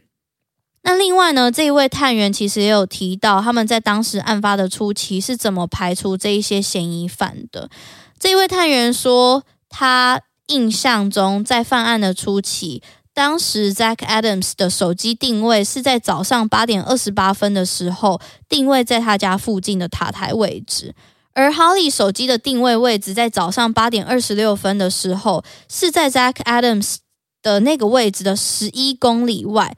[0.85, 7.71] 那另外呢，这一位探员其实也有提到，他们在当时案发的初期是怎么排除这一些嫌疑犯的。
[8.19, 12.83] 这一位探员说，他印象中在犯案的初期。
[13.15, 18.19] 当时 Zach Adams 的手机定位是在早上八点二十八分的时候
[18.49, 20.95] 定位在他家附近的塔台位置，
[21.35, 26.97] 而 Holly 手机的定位位置在早上八点二十六分的时候是在 Zach Adams
[27.43, 29.77] 的那个位置的十一公里外。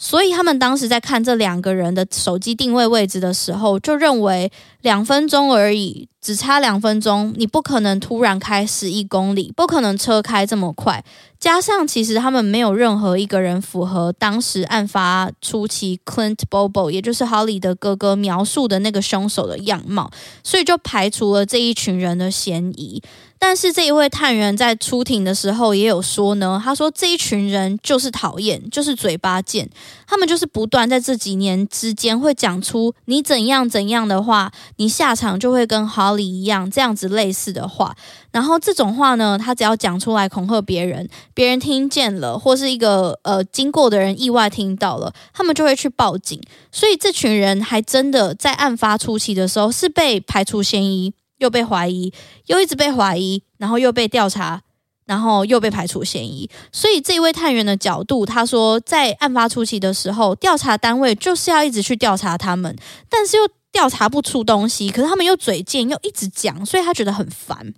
[0.00, 11.04] 所以他们当时在看这两个人的手机定位位置的时候，就认为两分钟而已，只差两分钟，你不可能突然开十一公里，不可能车开这么快。
[11.38, 20.10] 加上其实他们没有任何一个人符合当时案发初期 Clint Bobo，也就是 Holly 的哥哥描述的那个凶手的样貌，
[20.42, 23.00] 所以就排除了这一群人的嫌疑。
[23.40, 29.70] 但是这一位探员在出庭的时候也有说呢，他说这一群人就是讨厌，就是嘴巴贱，
[30.08, 37.94] 他们就是不断在这几年之间会讲出你怎样怎样的话，你下场就会跟好道理一样这样子类似的话。
[38.30, 46.40] 然后这种话呢，他只要讲出来恐吓别人，别人听见了，或是一个呃经过的人意外听到了，他们就会去报警。
[46.72, 51.12] 所以这群人还真的在案发初期的时候是被排除嫌疑。
[51.38, 52.12] 又被怀疑，
[52.46, 54.60] 又一直被怀疑，然后又被调查，
[55.06, 56.50] 然后又被排除嫌疑。
[56.72, 62.76] 所以这一位探员的角度，他说，在案发初期的时候，调查单位就是要一直去调查他们，
[63.08, 67.74] 但是又调查不出东西，可是他们又嘴贱，又一直讲，所以他觉得很烦。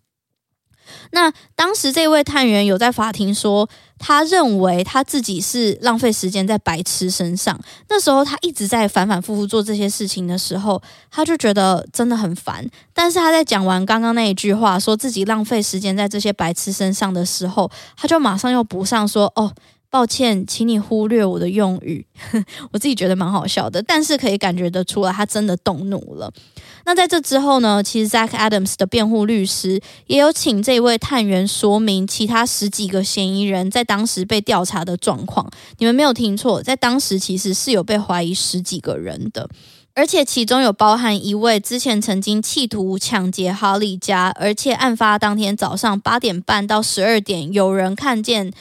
[1.13, 3.69] 那当时这位探员有在法庭说，
[3.99, 7.59] 他认为他自己是浪费时间在白痴身上。
[7.89, 12.69] 那时候他一直在反反复复做这些事情的时候，他就觉得真的很烦。
[12.93, 19.53] 但是他在讲完刚刚那一句话，说自己浪费时间在这些白痴身上的时候，他就马上又补上说：“哦。”
[19.91, 22.07] 抱歉，请你忽略我的用语。
[22.71, 26.33] 我自己觉得蛮好笑的，但是可以感觉得出来，他真的动怒了。
[26.87, 35.51] 那在这之后呢，其实 Zach Adams 的辩护律师也有请这位探员说明其他十几个嫌疑人在当时被调查的状况。
[35.79, 39.49] 你们没有听错，在当时其实是有被怀疑十几个人的，
[39.95, 48.53] 而且其中有包含一位之前曾经企图抢劫哈利家，而且案发当天早上八点半到十二点，有人看见。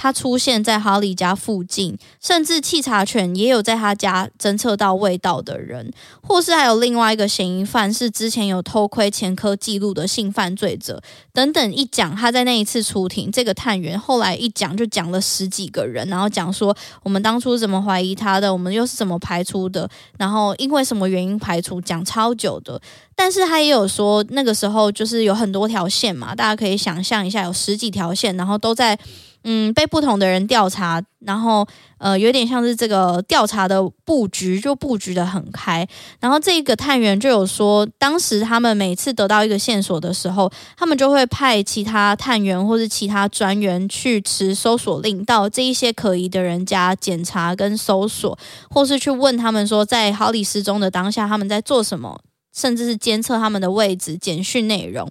[0.00, 5.92] 他出现在哈利家附近，甚至气查犬也有在他家侦测到味道的人，
[6.22, 11.74] 或是还有另外一个嫌疑犯是之前有偷窥前科记录的性犯罪者等等。
[11.74, 22.80] 一讲他在那一次出庭，这个探员后来一讲就讲了十几个人，然后讲说我们当初怎么怀疑他的，我们又是怎么排除的，然后因为什么原因排除，讲超久的。
[23.16, 28.96] 但是他也有说那个时候就是有很多条线嘛，大家可以想象一下，有十几条线，然后都在。
[29.44, 31.66] 嗯，被不同的人调查，然后
[31.98, 35.86] 呃，有点像是这个调查的布局就布局得很开。
[36.20, 48.36] 然后这个探员就有说，当时他们每次得到一个线索的时候，他们就会派其他探员或是其他专员去持搜索令到这一些可疑的人家检查跟搜索，
[48.68, 52.20] 或是去问他们说，在哈利失踪的当下他们在做什么，
[52.54, 55.10] 甚至是监测他们的位置、简讯内容。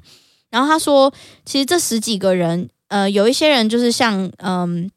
[0.51, 1.11] 然后他说，
[1.45, 2.69] 其实这十几个人。
[2.87, 4.89] 呃，有一些人就是像嗯、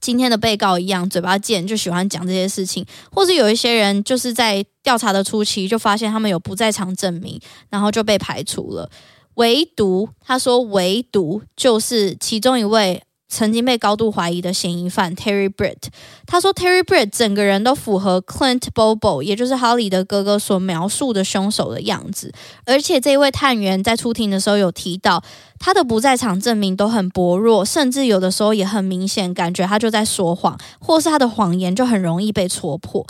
[0.00, 8.90] 今天的被告一样，嘴巴贱，就喜欢讲这些事情；或是有一些人就是在调查的初期就发现他们有不在场证明，然后就被排除了。
[9.34, 13.02] 唯独他说，唯独就是其中一位。
[13.32, 15.84] 曾经被高度怀疑的嫌疑犯 Terry Britt，
[16.26, 22.30] 他说 Terry Britt 整个人都符合 Clint Bobo，也就是 Holly 的哥哥所描述的凶手的样子。
[22.66, 25.24] 而且这位探员在出庭的时候有提到，
[25.58, 33.06] 他的不在场证明都很薄弱，甚至有的时候也很明显感觉他就在说谎，或是他的谎言就很容易被戳破。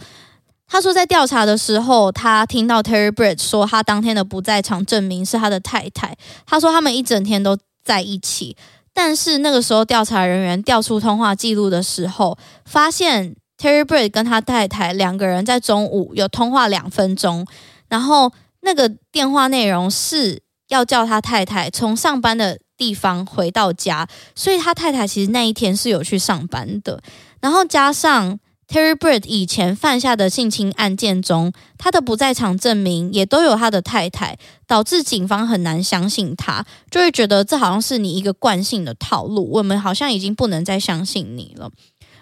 [0.69, 6.17] 他说在调查的时候，他听到 Terry Britt 说他当天的不在场证明是他的太太。
[6.47, 8.57] 他说他们一整天都在一起。
[8.95, 17.47] 但是那个时候，调查人员调出通话记录的时候，发现 Terry Britt 跟他太太两个人在中午有通话两分钟，
[17.89, 27.03] 然后那个电话内容是要叫他太太从上班的地方回到家，所以他太太其实那一天是有去上班的，
[27.41, 28.39] 然后加上。
[28.73, 41.71] Terry Bird 以前犯下的性侵案件中，他的不在场证明也都有他的太太，导致警方很难相信他，就会觉得这好像是你一个惯性的套路，我们好像已经不能再相信你了。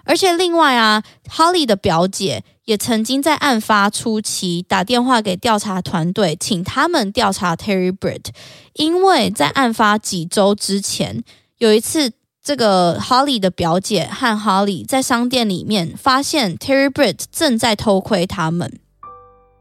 [0.02, 8.24] 而且另外啊，Holly 的表姐也曾经在案发初期打电话给调查团队，请他们调查 Terry Bird，
[8.72, 11.22] 因为在案发几周之前
[11.58, 12.10] 有一次。
[12.42, 18.80] 这个哈利的表姐和哈利在商店里面发现 Terry Britt 正在偷窥他们。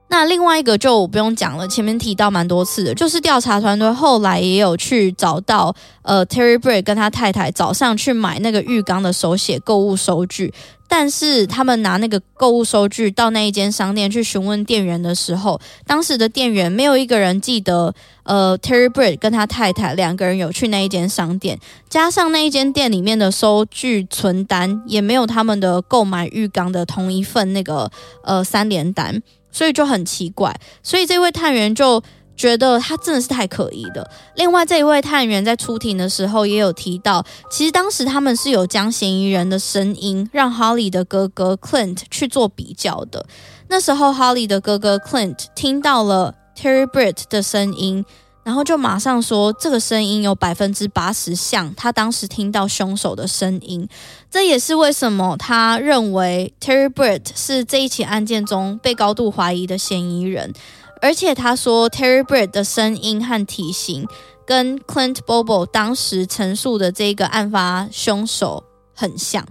[0.10, 10.53] 那另外一个就不用讲了，前面提到蛮多次的，就是调查团队后来也有去找到，呃，Terry Britt 跟他太太早上去买那个浴缸的手写购物收据。
[10.91, 17.93] 但是他们拿那个购物收据到那一间商店去询问店员的时候，当时的店员没有一个人记得，
[18.24, 27.91] 呃，Terry Britt 跟他太太两个人有去那一间商店，加上那一间店里面的收据存单也没有他们的购买浴缸的同一份那个
[28.24, 29.22] 呃三联单，
[29.52, 32.02] 所以就很奇怪，所以这位探员就。
[32.39, 34.10] 觉得他真的是太可疑了。
[34.36, 37.22] 另外，这一位探员在出庭的时候也有提到，
[37.52, 43.26] 其实当时他们是有将嫌疑人的声音让 Holly 的哥哥 Clint 去做比较的。
[43.68, 48.06] 那时候，Holly 的哥哥 Clint 听到了 Terry Britt 的声音，
[48.50, 53.88] 然后就马上说，这个声音有百分之八十像他当时听到凶手的声音。
[54.32, 60.52] 这也是为什么他认为 Terry Britt 是这一起案件中被高度怀疑的嫌疑人。
[61.00, 64.08] 而且他说，Terry Britt 的声音和体型
[64.47, 68.64] 跟 Clint Bobo 当时陈述的这个案发凶手
[68.95, 69.45] 很像。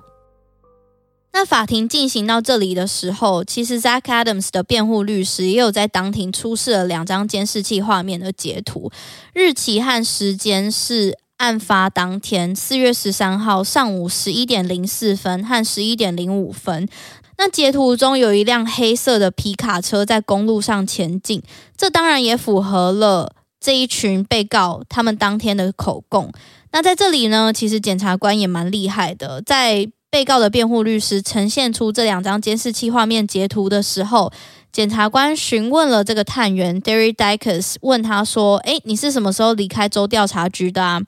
[1.38, 8.90] 那法庭进行到这里的时候，其实 Zach Adams 的辩护律师也有在当庭出示了两张监视器画面的截图，
[9.32, 16.88] 日期和时间是案发当天四月十三号上午十一点零四分和十一点零五分。
[17.36, 21.40] 那截图中有一辆黑色的皮卡车在公路上前进，
[21.76, 26.32] 这当然也符合了这一群被告他们当天的口供。
[26.72, 34.32] 那在这里呢，其实检察官也蛮厉害的，在被告的辩护律师呈现出这两张监视器画面截图的时候，
[34.72, 41.00] 检察官询问了这个探员 Derry Dykes，问他说：“诶，你是什么时候离开州调查局的啊？”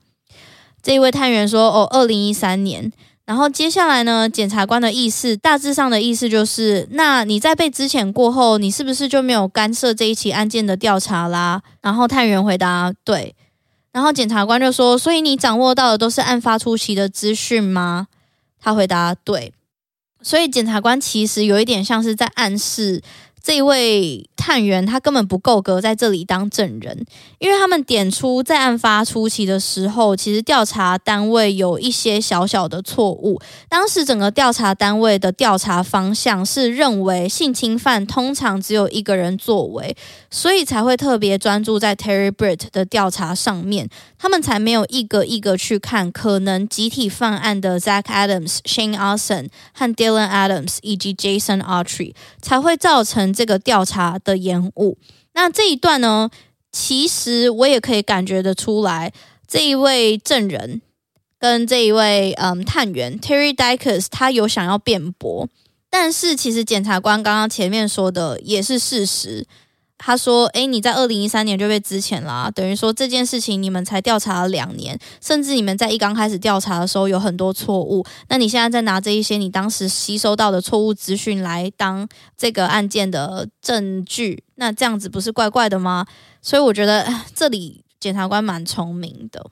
[0.83, 2.93] 这一位探员说：“哦，二零一三年。”
[3.27, 11.63] 然后接下来呢，检察官的意思大致上的意思就是，那你在被资遣过后，你是不是就没有干涉这一起案件的调查啦？
[11.81, 13.37] 然后探员回答对，
[13.93, 18.09] 然后检察官就说，所以你掌握到的都是案发初期的资讯吗？
[18.61, 19.53] 他回答对，
[20.23, 23.03] 所以检察官其实有一点像是在暗示。
[23.43, 27.05] 这一位探员他根本不够格在这里当证人，
[27.39, 33.41] 因为他们点出在案发初期的时候，其实调查单位有一些小小的错误。
[33.69, 39.97] 当时整个调查单位的调查方向是认为性侵犯通常只有一个人作为，
[40.31, 43.89] 所以才会特别专注在 Terry Britt 的调查上面。
[44.19, 52.13] 他们才没有一个一个去看可能集体犯案的 Zach Adams、Shane Austin 和 Dylan Adams 以及 Jason Autry，
[52.43, 54.99] 才会造成这个调查的延误。
[55.33, 56.31] 那这一段呢，
[56.73, 59.13] 其实我也可以感觉得出来，
[59.47, 60.83] 这一位证人
[61.39, 65.49] 跟这一位嗯探员 Terry Dykes 他有想要辩驳，
[65.89, 69.47] 但是其实检察官刚刚前面说的也是事实。
[70.03, 78.03] 他说：“诶，你在二零一三年就被支遣啦，等于说这件事情你们才调查了两年，甚至你们在一刚开始调查的时候有很多错误。
[78.29, 86.07] 那你现在在拿这一些你当时吸收到的错误资讯来当这个案件的证据，那这样子不是怪怪的吗？
[86.41, 89.51] 所以我觉得这里检察官蛮聪明的。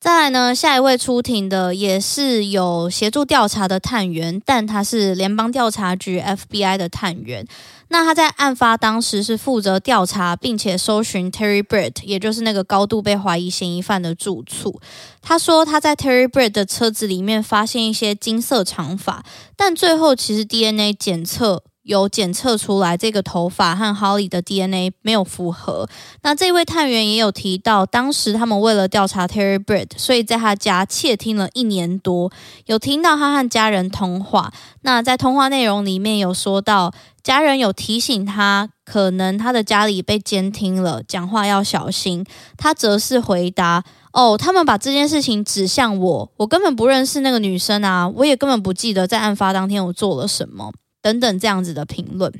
[0.00, 7.46] 再来呢，下一位出庭的也是有协助调查的探员，但他是联邦调查局 FBI 的探员。”
[7.92, 14.80] 那他在案发当时是负责调查，并且搜寻 Terry Britt，也就是那个高度被怀疑嫌疑犯的住处。
[15.20, 19.22] 他说他在 Terry Britt 的车子里面发现一些金色长发，
[19.54, 21.62] 但最后其实 DNA 检测。
[21.90, 25.88] 有检测出来，这个头发和 Holly 的 DNA 没有符合。
[26.22, 32.30] 那这位探员也有提到，当时他们为了调查 Terry Britt，所以在他家窃听了一年多，
[32.66, 34.52] 有听到他和家人通话。
[34.82, 36.92] 那在通话内容里面有说到，
[37.24, 42.24] 家人有提醒他，可能他的家里被监听了，讲话要小心。
[42.56, 43.82] 他则是回答
[44.14, 50.70] ：“哦，他们把这件事情指向我，我根本不认识那个女生啊，我也根本不记得在案发当天我做了什么。”
[51.02, 52.32] 等等这样子的评论。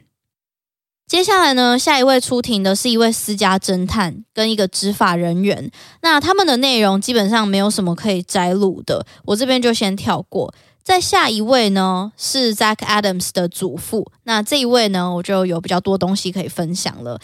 [1.06, 5.68] 接下来呢，下一位出庭的是一位私家侦探跟一个执法人员。
[6.02, 10.54] 那他们的内容基本上没有什么可以摘录的，我这边就先跳过。
[10.82, 14.11] 再下一位呢是 Zach Adams 的祖父。
[14.22, 17.20] 那这一位呢，我就有比较多东西可以分享了。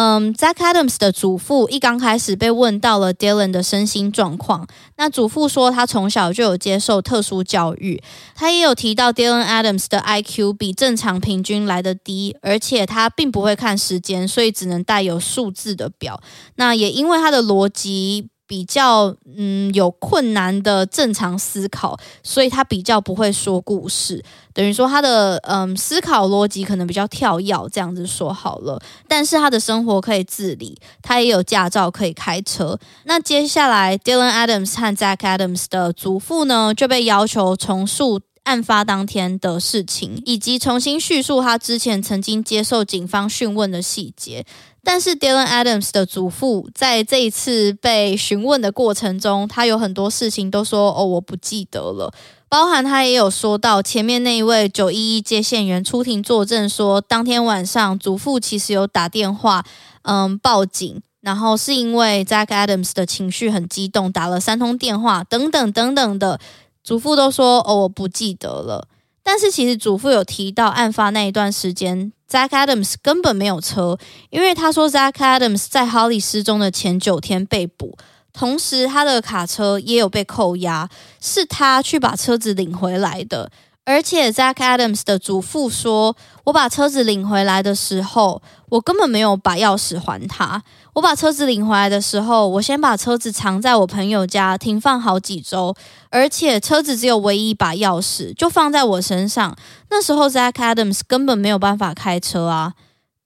[0.00, 4.64] 嗯，Jack Adams 的祖父一刚开始被问到了 Dylan 的身心状况，
[4.96, 8.00] 那祖父说他从小就有接受特殊教育，
[8.36, 16.20] 他也有提到 Dylan Adams 的 IQ 比正常平均来的低，而且他并不会看时间，所以只能带有数字的表。
[16.54, 18.28] 那也因为他的逻辑。
[18.48, 24.24] 比较嗯有困难的正常思考，所以他比较不会说故事，
[24.54, 28.80] 等于说他的嗯思考逻辑可能比较跳跃，这样子说好了。
[29.06, 32.78] 但是他的生活可以自理，他也有驾照可以开车。
[33.04, 44.46] 那接下来，Dylan Adams 和 Zach Adams 的祖父呢就被要求重述案发当天的事情，以及重新叙述他之前曾经接受警方讯问的细节。
[44.84, 52.12] 但是 Dylan Adams 的祖父在这一次被询问的过程中，他有很多事情都说：“哦，我不记得了。”
[52.48, 59.62] 包含他也有说到前面那一位九一一接线员出庭作证说，当天晚上祖父其实有打电话，
[60.02, 66.40] 嗯，报警，然后是因为 Zach Adams 的情绪很激动，打了三通电话，等等等等的，
[66.82, 68.88] 祖父都说：“哦，我不记得了。”
[69.30, 72.10] 但是其实祖父有提到案发那一段时间。
[72.30, 73.98] Zach Adams 根本没有车，
[74.30, 77.98] 因为他说 Zach Adams 在 Holly 失踪的前九天被捕，
[78.32, 80.88] 同时他的卡车也有被扣押，
[81.20, 83.52] 是他去把车子领回来的。
[83.88, 86.14] 而且 Zach Adams 的祖父说
[86.44, 90.62] ：“我把车子领回来的时候，我根本没有把钥匙还他。
[90.92, 95.74] 我把车子领回来的时候，我先把车子藏在我朋友家停放好几周，
[96.10, 99.56] 而且车子只有唯一一把钥匙，就放在我身上。
[99.88, 102.74] 那时候 Zach Adams 根本没有办法开车啊。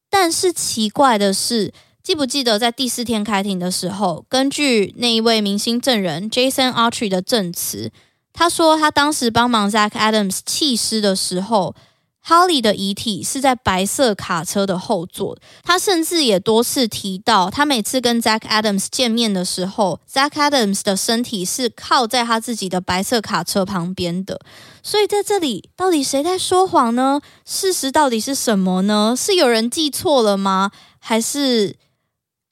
[0.08, 1.72] 但是奇怪的是，
[2.04, 7.90] 记不记得在第四天开庭的时候，根据那一位明星证人 Jason Archery 的证词。”
[8.32, 11.74] 他说，他当时帮忙 Zach Adams 弃尸的时候
[12.26, 15.36] ，Holly 的遗体是在白色卡车的后座。
[15.62, 24.40] 他甚至也多次提到，他每次跟 Zach Adams 见面的时候，Zach Adams 的身体是靠在他自己的白色卡车旁边的。
[24.82, 27.20] 所以在这里，到底谁在说谎呢？
[27.44, 29.14] 事实到底是什么呢？
[29.16, 30.70] 是有人记错了吗？
[30.98, 31.76] 还是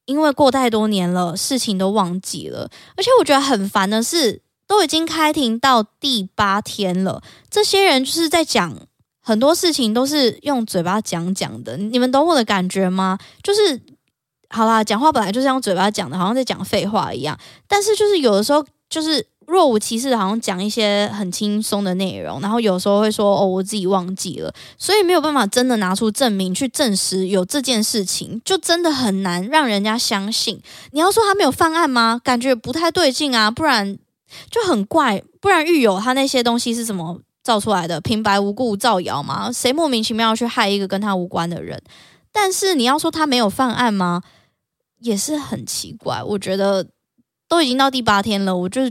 [0.05, 2.69] 因为过太多年了，事情都忘记了？
[2.95, 4.43] 而且我觉得很烦的是。
[4.71, 8.73] 都已经开庭到第八天了，这些人就是在讲
[9.21, 11.75] 很多事情，都是用嘴巴讲讲的。
[11.75, 13.17] 你们懂我的感觉吗？
[13.43, 13.81] 就是
[14.47, 17.37] 好啦，讲话本来就是用嘴巴讲的，好像在讲废话一样。
[17.67, 30.61] 但是就是有的时候就是若无其事，好像讲一些很轻松的内容，然后有时候会说哦，我自己忘记了，所以没有办法真的拿出证明去证实有这件事情，就真的很难让人家相信。
[30.91, 32.21] 你要说他没有犯案吗？
[32.23, 33.99] 感觉不太对劲啊，不然。
[34.49, 37.99] 就很怪，不然狱友他那些东西是怎么造出来的？
[38.01, 39.51] 平白无故造谣吗？
[39.51, 41.81] 谁莫名其妙要去害一个跟他无关的人？
[42.31, 44.21] 但是你要说他没有犯案吗？
[44.99, 46.21] 也是很奇怪。
[46.23, 46.87] 我觉得
[47.47, 48.81] 都已经到第八天了，我就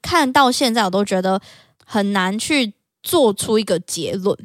[0.00, 1.40] 看到现在我都觉得
[1.84, 4.36] 很难去做出一个结论。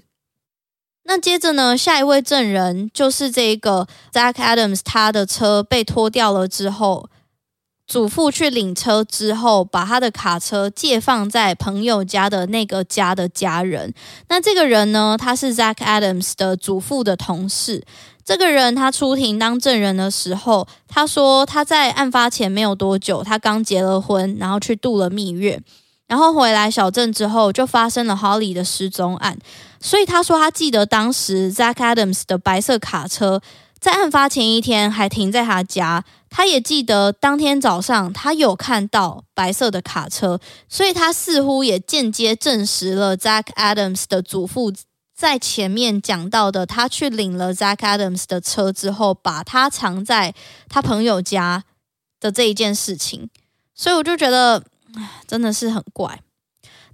[1.03, 7.09] 那接着呢，下一位证人就是这个 Zach Adams，他的车被拖掉了之后。
[7.91, 13.93] 祖父去领车之后，把他的卡车借放在朋友家的那个家的家人。
[14.29, 17.83] 那这个人呢，他是 Zach Adams 的祖父的同事。
[18.23, 25.61] 这个人他出庭当证人的时候，他说他在案发前没有多久，他刚结了婚，然后去度了蜜月，
[26.07, 29.37] 然后回来小镇之后就发生了 Holly 的失踪案。
[29.81, 33.41] 所以他说他记得当时 Zach Adams 的白色卡车。
[33.81, 44.71] 在案发前一天还停在他家，他也记得当天早上他有看到白色的卡车，所以他似乎也间接证实了 Zach Adams 的祖父
[45.13, 50.33] 在前面讲到的，他去领了 Zach Adams 的车之后，把他藏在
[50.69, 51.65] 他朋友家
[52.19, 53.29] 的这一件事情，
[53.75, 54.63] 所以我就觉得，
[55.27, 56.21] 真的是很怪。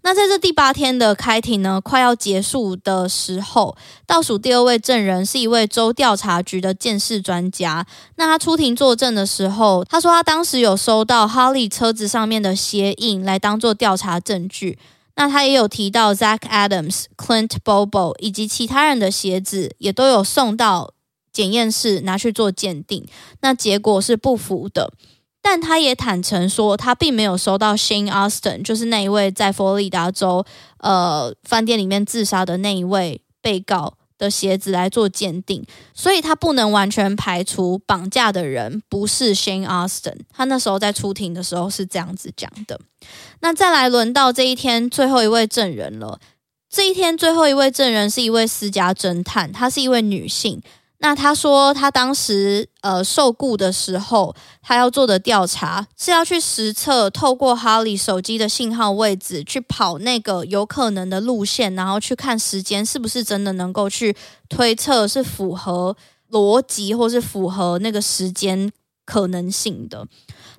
[0.03, 3.75] 那在这第八天的开庭呢，快要结束的时候，
[4.05, 7.85] 倒数第二位证人是一位州调查局的鉴识专家。
[8.15, 14.79] 那他出庭作证的时候，他说他当时有收到哈利车子上面的鞋印来当做调查证据。
[15.15, 20.93] 那他也有提到 Zach Adams、Clint Bobo 以及其他人的鞋子也都有送到
[21.33, 23.05] 检验室拿去做鉴定，
[23.41, 24.93] 那结果是不符的。
[25.49, 30.45] 但他也坦诚说，他并没有收到 Shane Austin，就是那一位在佛罗里达州
[30.79, 40.17] 呃饭店里面自杀的那一位被告的鞋子来做鉴定，所以他不能完全排除绑架的人不是 Shane Austin。
[40.33, 42.77] 他那时候在出庭的时候是这样子讲的。
[43.39, 46.19] 那再来轮到这一天最后一位证人了。
[46.69, 50.61] 这一天最后一位证人是一位私家侦探，她是一位女性。
[50.99, 64.15] 那他说，他当时呃受雇的时候，他要做的调查是要去实测透过哈里手机的信号位置去跑那个有可能的路线，然后去看时间是不是真的能够去
[64.49, 65.95] 推测是符合
[66.31, 68.71] 逻辑或是符合那个时间
[69.05, 70.07] 可能性的。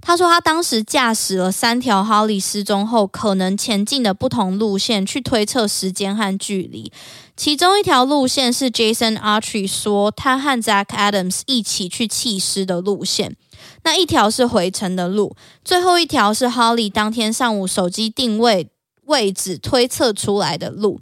[0.01, 6.91] 他说，他当时驾驶了三条 Holly 失踪后可能前进的不同路线，去推测时间和距离。
[7.37, 13.37] 其中一条路线是 Jason Artry 说他和 Zach Adams 一起去弃尸的路线，
[13.85, 18.71] 那一条是回程的路，最后一条是 Holly 当天上午手机定位
[19.05, 21.01] 位置推测出来的路。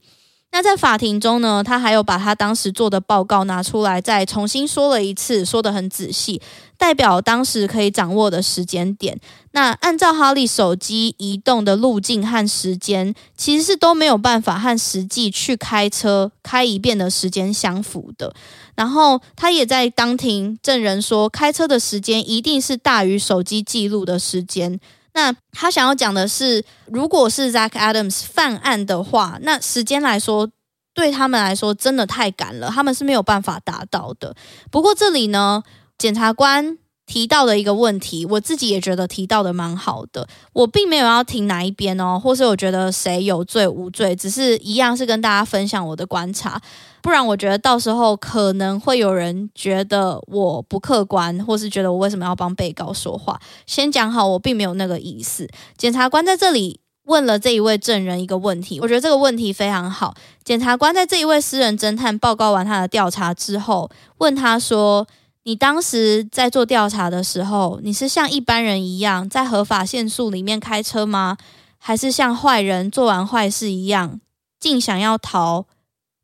[0.57, 6.41] 那在法庭中呢，他还有把他当时做的报告拿出来，再重新说了一次，说得很仔细，
[6.79, 9.21] 代表当时可以掌握的时间点。
[9.51, 18.35] 那按照哈利手机移动的路径和时间，其实是都没有办法和实际去开车开一遍的时间相符的。
[18.75, 24.81] 然后他也在当庭证人说，开车的时间一定是大于手机记录的时间。
[25.17, 30.51] 那他想要讲的是，如果是 Zach Adams 犯案的话，那时间来说，
[30.93, 34.37] 对他们来说真的太赶了，他们是没有办法达到的。
[34.71, 35.63] 不过这里呢，
[35.97, 36.77] 检察官
[37.07, 40.29] 提到的一个问题，我自己也觉得提到的蛮好的。
[40.53, 46.61] 我并没有要听哪一边哦，或是我觉得谁有罪无罪，只是一样是跟大家分享我的观察。
[47.01, 53.41] 不然，我觉得到时候可能会有人觉得我不客观，或是觉得我为什么要帮被告说话。
[53.65, 55.49] 先讲好，我并没有那个意思。
[55.77, 60.17] 检察官在这里问了这一位证人一个问题，我觉得这个问题非常好。
[60.43, 63.89] 检察官在这一位私人侦探报告完他的调查之后，
[64.19, 65.07] 问他说
[65.47, 71.37] ：“你当时在做调查的时候，你是像一般人一样在合法限速里面开车吗？
[71.79, 74.21] 还是像坏人做完坏事一样，
[74.59, 75.67] 竟想要逃？”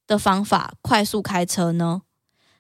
[0.09, 2.03] 的方法快速开车呢？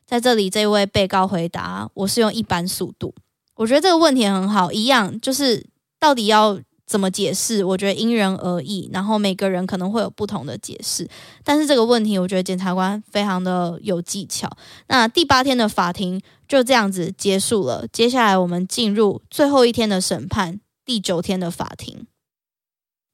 [0.06, 3.12] 在这里，这位被告回答：“我是用一般速度。”
[3.56, 5.66] 我觉得这个问题很好，一样就是
[5.98, 6.60] 到底要
[6.93, 7.64] 怎么解释？
[7.64, 11.09] 我觉得因人而异，然后每个人可能会有不同的解释。
[11.43, 14.47] 但是这个问题，我觉得检察官非常的有技巧。
[14.88, 17.86] 那第八天的法庭就这样子结束了。
[17.90, 22.07] 接下来我们进入最后一天的审判，第九天的法庭。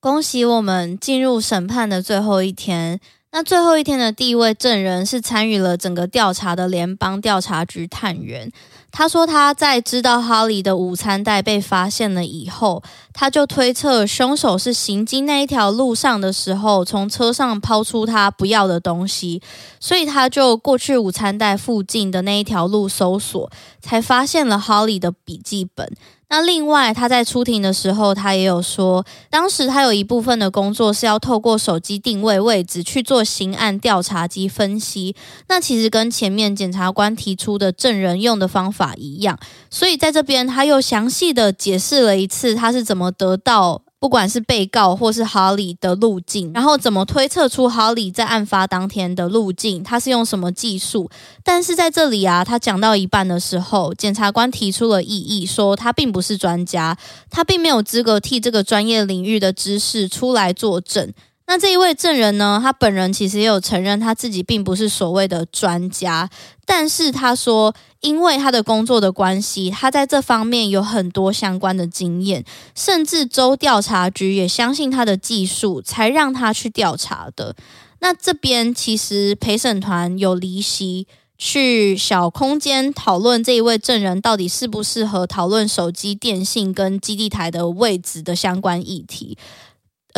[0.01, 2.99] 恭喜我们进入审判的最后一天。
[3.31, 8.51] 那最后一天的第一位证人是参与了整个调查的联邦调查局探员。
[8.91, 12.83] 他说他在知道哈利的午餐袋被发现了以后，
[13.13, 19.41] 他就推测凶手是行经那一条路上的时候，从车上抛出他不要的东西，
[19.79, 25.93] 所以他就过去午餐袋附近的那一条路搜索，才发现了哈利的笔记本。
[26.31, 35.17] 那另外，他在出庭的时候，他也有说，当时他有一部分的工作是要透过手机定位位置去做刑案调查及分析。
[35.49, 39.39] 那其实跟前面检察官提出的证人用的方法一样，
[39.71, 43.83] 所以在这边他又详细的解释了一次他是怎么得到。
[44.01, 51.11] 不管是被告或是哈利的路径，然后怎么推测出哈利在案发当天的路径，他是用什么技术？
[51.43, 56.97] 但是在这里啊，他讲到一半的时候，检察官提出了异议，说他并不是专家，
[57.29, 61.13] 他并没有资格替这个专业领域的知识出来作证。
[61.49, 66.31] 那这一位证人呢，他本人其实也有承认他自己并不是所谓的专家，
[66.65, 67.75] 但是他说。
[68.01, 77.57] 因为他的工作的关系，他在这方面有很多相关的经验，甚至州调查局也相信他的技术，才让他去调查的。
[77.99, 89.37] 那这边其实陪审团有离席去小空间讨论这一位证人到底适不适合讨论手机电信跟基地台的位置的相关议题，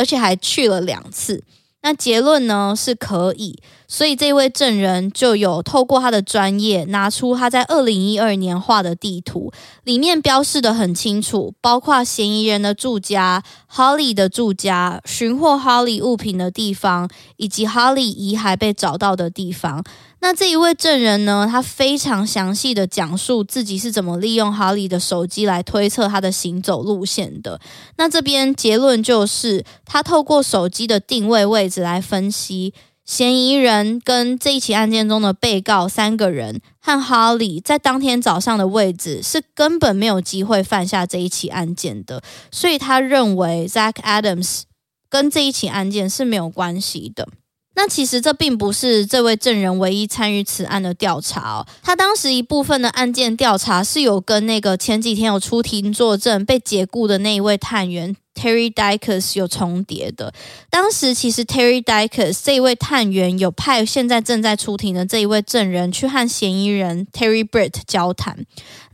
[0.01, 1.43] 而且还去了两次。
[1.83, 3.55] 那结论呢是可以，
[3.93, 9.51] 所以这位证人就有透过他的专业，拿出他在二零一二年画的地图，
[9.83, 19.83] 里面标示得很清楚，包括嫌疑人的住家、Holly 的住家、寻获 Holly 物品的地方，以及 Holly 遗骸被找到的地方。
[20.21, 27.59] 那这一位证人呢，他非常详细的讲述自己是怎么利用哈利的手机来推测他的行走路线的。
[27.97, 32.73] 那这边结论就是，他透过手机的定位位置来分析
[33.05, 42.21] 嫌疑人跟这一起案件中的被告三个人和哈利在当天早上的位置是根本没有机会犯下这一起案件的，
[42.51, 44.61] 所以他认为 Zach Adams
[45.09, 47.27] 跟这一起案件是没有关系的。
[47.73, 51.65] 那其实这并不是这位证人唯一参与此案的调查。
[51.81, 58.15] 他当时一部分的案件调查是有跟那个前几天有出庭作证被解雇的那一位探员。
[58.41, 60.33] Terry Dykes 有重叠的，
[60.71, 68.43] 当时其实 Terry Dykes 这一位探员有派现在正在出庭的这一位证人去和嫌疑人 Terry Britt 交谈。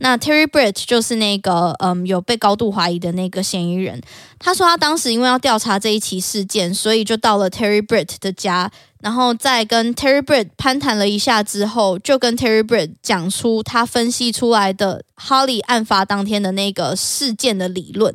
[0.00, 4.02] 那 Terry Britt 就是那个嗯有被高度怀疑的那个嫌疑人。
[4.38, 8.70] 他说他当时因为要调查这一起事件，所以就到了 Terry Britt 的家，
[9.00, 18.14] 然后在跟 Terry Britt 攀谈了一下之后，就跟 Terry Britt 讲出他分析出来的 Holly 案发当天的那个事件的理论。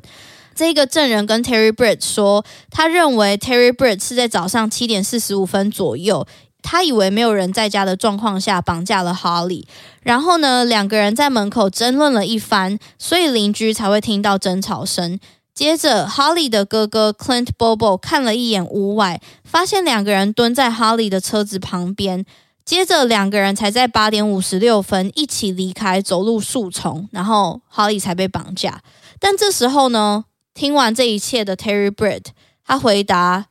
[0.55, 6.25] 这个证人跟 Terry Britt 说，他认为 Terry Britt 是在早上七点四十五分左右，
[6.61, 9.67] 他以为没有人在家的状况下绑架了哈利。
[10.01, 15.19] 然后呢，两个人在门口争论了一番，所以邻居才会听到争吵声。
[15.53, 22.25] 接着哈利的哥哥 Clint Bobo 看了一眼屋外，发现两个人蹲在哈利的车子旁边。
[22.65, 28.81] 接着，两个人才在八点五十六分一起离开，走入树丛，然后哈利才被绑架。
[29.19, 30.25] 但这时候呢？
[30.53, 32.25] 听完这一切的 Terry Britt，
[32.65, 33.47] 他回答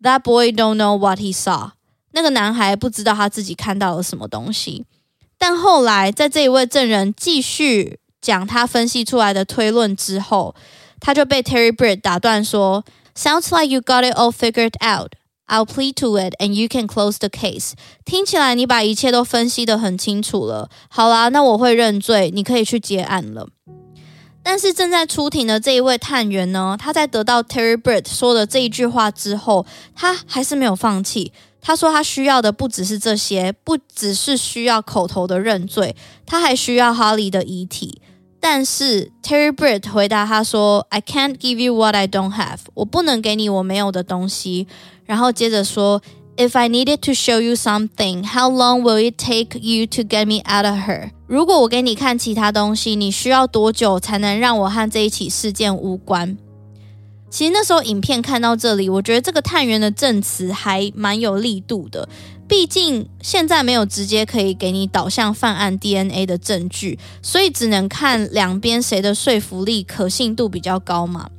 [0.00, 1.72] ：“That boy don't know what he saw。”
[2.12, 4.86] 那个男孩不知道他自己看到了什么东西。
[5.36, 10.54] 但后来，在这一位证人继续讲他分析出来的推论之后，
[11.00, 12.84] 他就被 Terry Britt 打断说
[13.16, 15.14] ：“Sounds like you got it all figured out.
[15.46, 17.72] I'll plead to it, and you can close the case。”
[18.06, 20.70] 听起来你把一切都分析得很清楚了。
[20.88, 23.48] 好啦，那我会认罪，你可以去结案了。
[24.44, 29.64] 但是正在出庭的这一位探员呢，他在得到 Terry Britt 说的这一句话之后，
[29.96, 31.32] 他还是没有放弃。
[31.62, 38.02] 他说他需要的不只是这些，不只是需要口头的认罪，他还需要 Holly 的遗体。
[38.38, 44.68] 但是 Terry Britt 回答他说：“I can't give you what I don't have，我不能给你我没有的东西。”
[45.06, 46.02] 然后接着说。
[46.36, 50.42] If I needed to show you something, how long will it take you to get me
[50.44, 51.10] out of her?
[51.28, 56.36] 如果我给你看其他东西，你需要多久才能让我和这一起事件无关？
[57.30, 62.08] 其实那时候影片看到这里，我觉得这个探员的证词还蛮有力度的。
[62.48, 71.30] 毕竟现在没有直接可以给你导向犯案 DNA 的证据，所以只能看两边谁的说服力、可信度比较高嘛。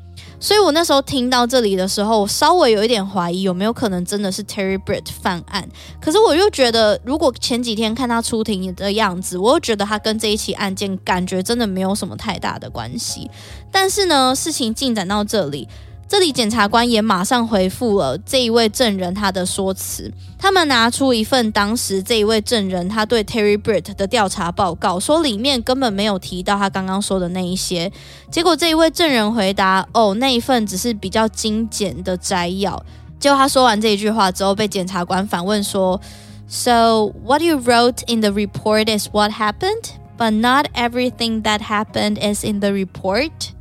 [0.46, 5.68] 所以我那时候听到这里的时候，我稍微有一点怀疑有没有可能真的是 Terry Britt 犯案。
[6.00, 13.28] 可是我又觉得，如果前几天看他出庭的样子，我又觉得他跟这一起案件感觉真的没有什么太大的关系。
[13.72, 15.68] 但是呢，事情进展到这里。
[16.08, 27.92] 这里检察官也马上回复了这一位证人他的说辞，他们拿出一份当时这一位证人他对 Terry Britt 的调查报告，说里面根本没有提到他刚刚说的那一些。
[28.30, 32.86] 结果这一位证人回答：“哦，那一份只是比较精简的摘要。”
[33.20, 36.00] 结果他说完这一句话之后，被检察官反问说
[36.48, 39.90] ：“So what you wrote in the report is what happened,
[40.20, 43.55] but not everything that happened is in the report.”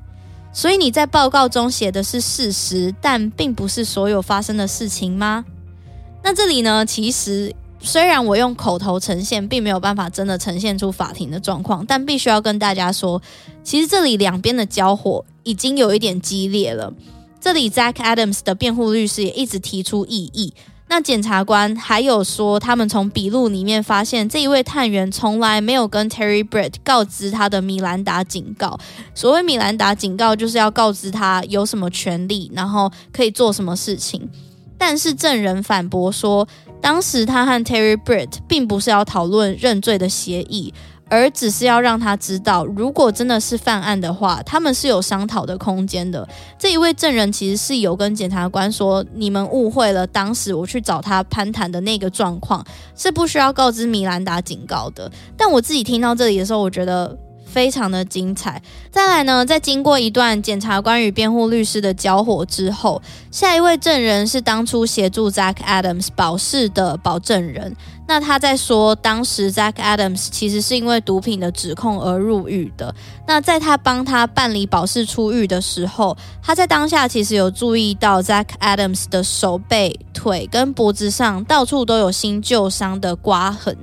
[0.54, 5.44] 所以你在报告中写的是事实，但并不是所有发生的事情吗？
[6.22, 6.86] 那这里呢？
[6.86, 13.20] 其实虽然我用口头呈现，并没有办法真的呈现出法庭的状况，但必须要跟大家说，
[13.64, 16.94] 其实这里两边的交火已经有一点激烈了。
[17.40, 20.54] 这里 Zach Adams 的辩护律师也一直提出异议。
[20.86, 28.78] 那检察官还有说，他们从笔录里面发现，这一位探员从来没有跟 Terry Britt 告知他的米兰达警告。
[29.14, 34.28] 所谓米兰达警告，就是要告知他有什么权利，然后可以做什么事情。
[34.76, 36.46] 但是证人反驳说，
[36.80, 40.72] 当时他和 Terry Britt 并不是要讨论认罪的协议。
[41.08, 46.26] 而只是要让他知道，如果真的是犯案的话，他们是有商讨的空间的。
[46.58, 52.64] 这一位证人其实是有跟检察官说，你们误会了，当时我去找他攀谈的那个状况
[52.96, 55.10] 是不需要告知米兰达警告的。
[55.36, 57.16] 但我自己听到这里的时候，我觉得。
[57.54, 58.60] 非常的精彩。
[58.90, 63.00] 再来呢，在经过一段检察官与辩护律师的交火之后，
[63.30, 67.76] 下一位证人是当初协助 Zach Adams 保释的保证人。
[68.06, 72.94] 那他在说，当时 Zach Adams 其实是因为毒品的指控而入狱的。
[73.26, 83.74] 那在他帮他办理保释出狱的时候，他在当下其实有注意到 Zach Adams 的手背、腿跟脖子上到处都有新旧伤的刮痕。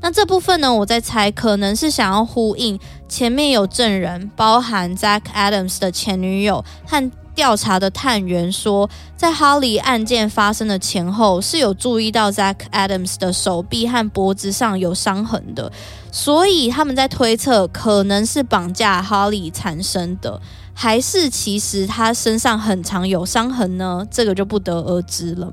[0.00, 2.78] 那这部分呢，我在猜，可能是想要呼应
[3.08, 7.10] 前面有证人，包含 Zach Adams 的前女友和。
[7.32, 15.72] 调查的探员说，在 Holly 案件发生的前后是有注意到 Zach Adams 的手臂和脖子上有伤痕的，
[16.12, 20.38] 所以他们在推测可能是绑架 Holly 产生的，
[20.74, 24.04] 还是其实他身上很常有伤痕呢？
[24.10, 25.50] 这个就不得而知了。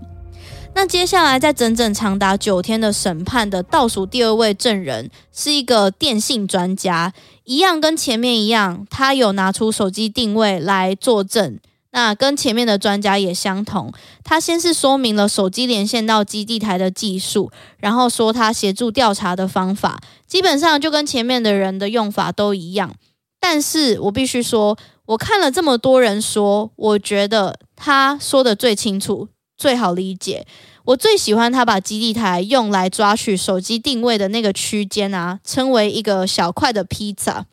[0.74, 7.14] 那接下来在整整长达九天的审判的倒数第二位证人是一个电信专家，
[7.46, 11.60] 一样跟前面一样，他有拿出手机定位来作证。
[11.92, 13.92] 那跟前面的专家也相同，
[14.24, 17.50] 他先是说明了手机连线到基地台的技术，
[17.80, 22.94] 然后说他协助调查的方法，基本上就跟前面的人的用法都一样。
[23.40, 29.30] 但是我必须说，我看了这么多人说，我觉得他说的最清楚。
[29.58, 30.46] 最好理解，
[30.86, 37.46] 我最喜欢他把基地台用来抓取手机定位的那个区间啊，称为一个小块的披萨。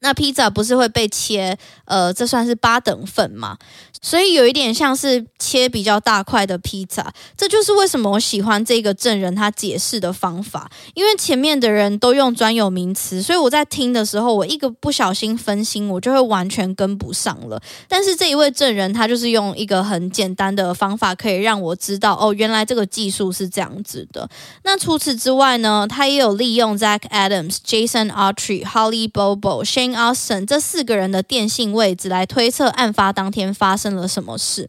[0.00, 3.56] 那披萨不是会被切，呃，这算是八等份嘛？
[4.00, 10.70] 所以有一点像是切比较大块的披萨，这就是为什么我喜欢这个证人他解释的方法。
[10.94, 17.60] 因为前面的人都用专有名词，所以我在听的时候，我一个不小心分心，我就会完全跟不上了。
[17.88, 24.28] 但是这一位证人他就是用一个很简单的方法，可以让我知道哦，原来这个技术是这样子的。
[24.62, 34.68] 那除此之外呢，他也有利用 Zach Adams、Jason Autry、Holly Bobo、Shane Austin 这四个人的电信位置来推测案发当天发生了什么事？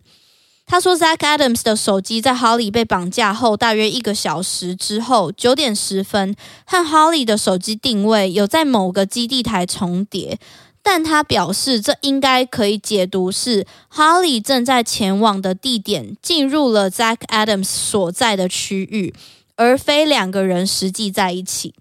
[0.66, 10.38] 他说，Zach Adams 的手机在 Holly 被绑架后大约一个小时之后，九点十分，和 Holly 的手机定位有在某个基地台重叠，
[10.84, 19.16] 但他表示这应该可以解读是 Holly 正在前往的地点进入了 Zach Adams 所在的区域，
[19.56, 21.74] 而非两个人实际在一起。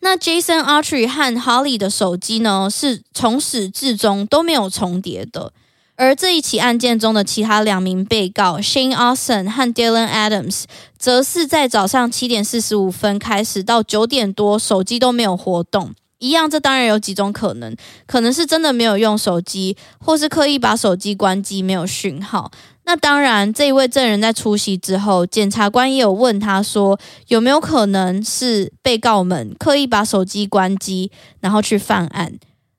[0.00, 5.52] 那 Jason Autry 和 Holly 的手机呢，是从始至终都没有重叠的。
[5.96, 10.64] 而这一起案件中的其他两名被告 Shane Austin 和 Dylan Adams，
[10.98, 15.92] 则是在早上七点四十五分开始到九点多，手机都没有活动。
[16.18, 17.76] 一样，这当然有几种可能，
[18.06, 22.50] 可能是真的没有用手机，或是刻意把手机关机，没有讯号。
[22.90, 32.34] 那当然，这一位证人在出席之后，检察官也有问他说，有没有可能是被告们刻意把手机关机，然后去犯案。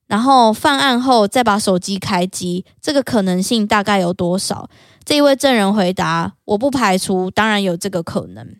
[0.07, 4.69] 然后犯案后再把手机开机，这个可能性大概有多少？
[5.05, 8.57] 这一位证人回答：“我不排除，当然有这个可能。”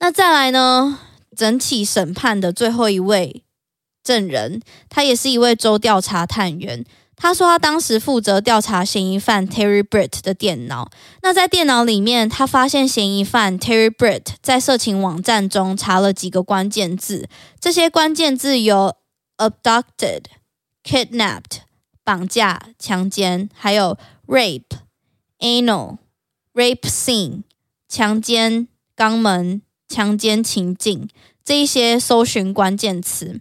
[0.00, 0.98] 那再来呢？
[1.34, 3.42] 整起审判的最后一位
[4.04, 4.60] 证人，
[4.90, 6.84] 他也是一位州调查探员。
[7.16, 10.90] 他说他当时负责调查嫌疑犯 Terry Britt 的电脑。
[11.22, 18.94] 那在电脑里面，他发现嫌疑犯 Terry Britt 在色情网站中查了几个关键字，这些关键字有
[19.38, 20.22] abducted。
[20.88, 21.62] Kidnapped，
[22.04, 23.98] 绑架、强奸，还有
[24.28, 24.62] rape、
[25.40, 25.96] anal、
[26.54, 27.42] rape scene、
[27.88, 31.08] 强奸、肛门、强奸情境
[31.44, 33.40] 这一些搜寻关键词。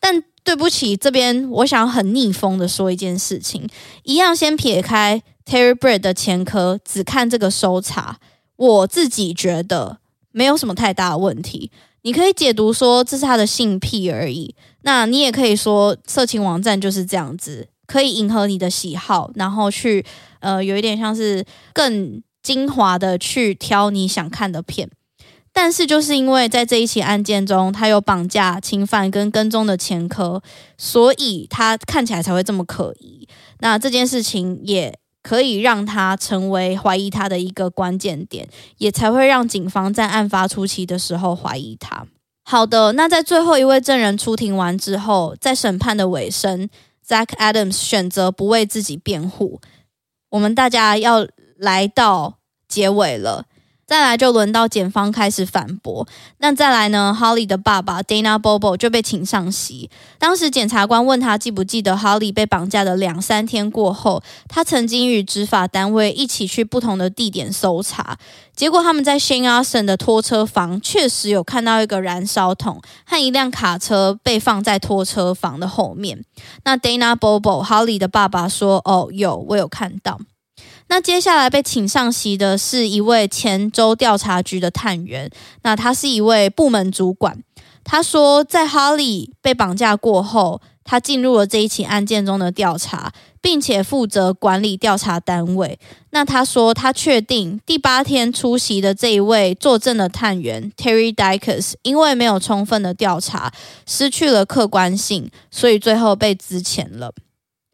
[0.00, 3.68] 但对不起，这边我想很逆风的说一件事情，
[4.04, 8.18] 一样先撇开 Terry Britt 的前科，只看这个搜查，
[8.56, 9.98] 我自己觉得
[10.32, 11.70] 没有什么太大的问题。
[12.00, 20.02] 你可以解读说这是他的性癖而已，那你也可以说色情网站就是这样子，可以迎合你的喜好，然后去
[20.40, 21.44] 呃有一点像是
[21.74, 24.88] 更精华的去挑你想看的片。
[25.60, 30.40] 但是就是因为在这一起案件中，他有绑架、侵犯跟跟踪的前科，
[30.76, 33.26] 所以他看起来才会这么可疑。
[33.58, 34.98] 那这件事情也。
[35.20, 38.48] 可以让他成为怀疑他的一个关键点，
[38.78, 42.06] 也才会让警方在案发初期的时候怀疑他。
[42.44, 46.70] 好的，那在最后一位证人出庭完之后，在审判的尾声
[47.06, 49.60] ，Zach Adams 选择不为自己辩护。
[50.30, 51.26] 我们大家要
[51.58, 53.44] 来到结尾了。
[53.88, 56.06] 再来就轮到检方开始反驳。
[56.40, 59.88] 那再来呢？Holly 的爸爸 Dana Bobo 就被请上席。
[60.18, 68.18] 当时检察官问他记不记得 Holly 被绑架的两三天过后，他曾经与执法单位一起去不同的地点搜查。
[68.54, 76.22] 结果他们在 Shane Austin 的拖车房确实有看到一个燃烧桶和一辆卡车被放在拖车房的后面。
[76.64, 80.20] 那 Dana Bobo Holly 的爸爸说：“哦，有，我有看到。”
[80.88, 85.30] 那接下来被请上席的是一位前州调查局的探员，
[85.62, 87.42] 那他是一位部门主管。
[87.84, 95.78] 他说，在哈利被绑架过后，他进入了这一起案件中的调查，并且负责管理调查单位。
[96.10, 103.52] 那他说，他确定第八天出席的这一位作证的探员 Terry Dykes，因为没有充分的调查，
[103.86, 107.12] 失去了客观性，所以最后被资遣了。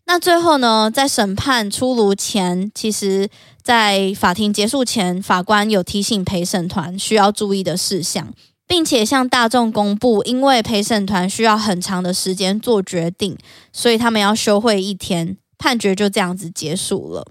[0.07, 3.29] 那最后呢，在审判出炉前，其实，
[3.63, 8.35] 在法庭结束前，法官有提醒陪审团需要注意的事项，
[8.69, 13.39] 并且向大众公布，因为陪审团需要很长的时间做决定，
[13.73, 17.27] 所以他们要休会一天，判决就这样子结束了。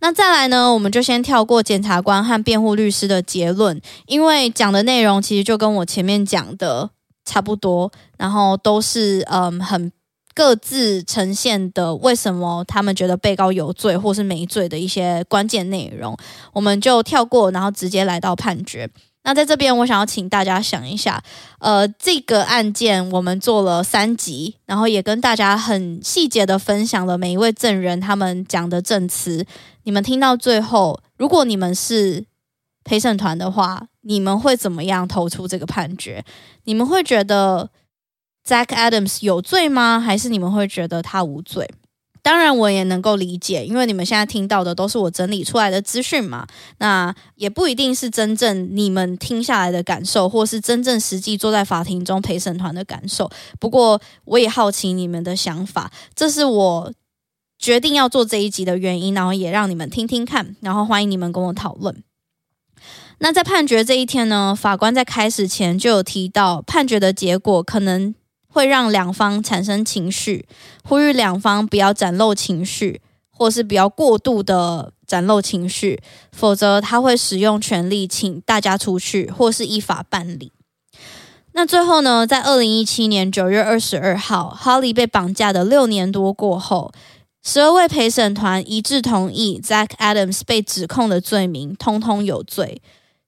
[0.00, 6.90] 那再来呢，我们就先跳过检察官和辩护律师的结论，因为讲的内容其实就跟我前面讲的
[7.24, 9.90] 差不多，然后都是嗯很。
[10.34, 16.16] 各自呈现的为什么他们觉得被告有罪或是没罪的一些关键内容，
[16.52, 18.88] 我们就跳过，然后直接来到判决。
[19.24, 21.22] 那在这边，我想要请大家想一下，
[21.60, 29.46] 呃，这个案件我们做了三集，然后也跟大家很细节的分享了每一位证人他们讲的证词。
[29.84, 32.24] 你们听到最后，如果你们是
[32.82, 36.24] 陪审团的话，你们会怎么样投出这个判决？
[36.64, 37.70] 你们会觉得
[38.46, 40.00] ？Zach Adams 有罪吗？
[40.00, 41.70] 还是你们会觉得他无罪？
[42.24, 46.46] 当然，我也能够理解，因为你们现在听到的都是我整理出来的资讯嘛。
[46.78, 53.28] 那也不一定是真正你们听下来的感受，或是真正实际坐在法庭中陪审团的感受。
[53.58, 56.92] 不过，我也好奇你们的想法，这是我
[57.58, 62.04] 决定要做这一集的原因，然后也让你们听听看，然后欢迎你们跟我讨论。
[63.18, 68.14] 那在判决这一天呢，法官在开始前就有提到，判决的结果可能。
[68.52, 70.46] 会让两方产生情绪，
[70.84, 73.00] 呼吁两方不要展露情绪，
[73.30, 80.52] 或是不要过度的展露情绪，否则他会使用权力请大家出去，或是依法办理。
[81.54, 86.92] 那最后呢，在二零一七年九月二十二号，Holly 被绑架的六年多过后，
[87.42, 92.80] 十二位陪审团一致同意，Zach Adams 被指控的罪名通通有罪，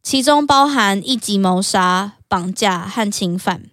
[0.02, 3.64] 其中包含一级谋杀、绑架和侵犯。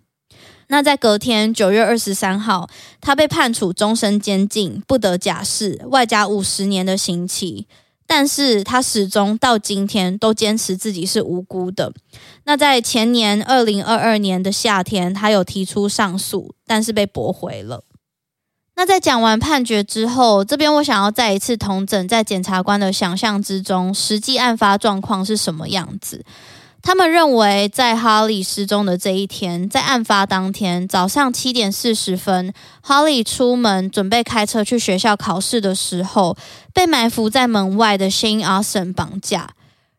[0.71, 2.69] 那在隔天九月二十三号，
[3.01, 7.67] 他被判处终身监禁，不得假释，外加五十年的刑期。
[8.07, 11.91] 但是他始终到今天都坚持自己是无辜的。
[12.45, 17.83] 那在前年二零二二年的夏天，他有提出上诉，但是被驳回了。
[18.77, 26.23] 那在讲完判决之后，这边我想要再一次同整，在检察官的想象之中，实际案发状况是什么样子。
[26.83, 32.51] 他们认为，在哈利失踪的这一天，在案发当天早上七点四十分，
[32.81, 36.35] 哈利出门准备开车去学校考试的时候，
[36.73, 39.51] 被埋伏在门外的 Shane Austin 绑架，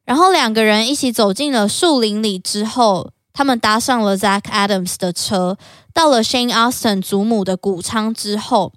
[0.05, 2.37] 然后两个人一起走进了树林里。
[2.39, 5.57] 之后，他们搭上了 Zach Adams 的车，
[5.95, 8.73] 到了 Shane Austin 祖母的谷仓之后，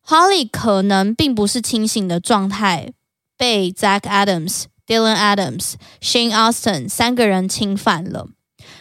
[0.00, 2.94] 哈利可能并不是清醒的状态，
[3.36, 4.64] 被 Zach Adams。
[4.92, 8.26] Dylan Adams、Shane Austin 三个人侵犯了，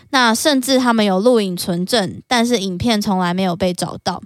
[0.10, 4.22] 那甚至他们有录影存证，但是影片从来没有被找到。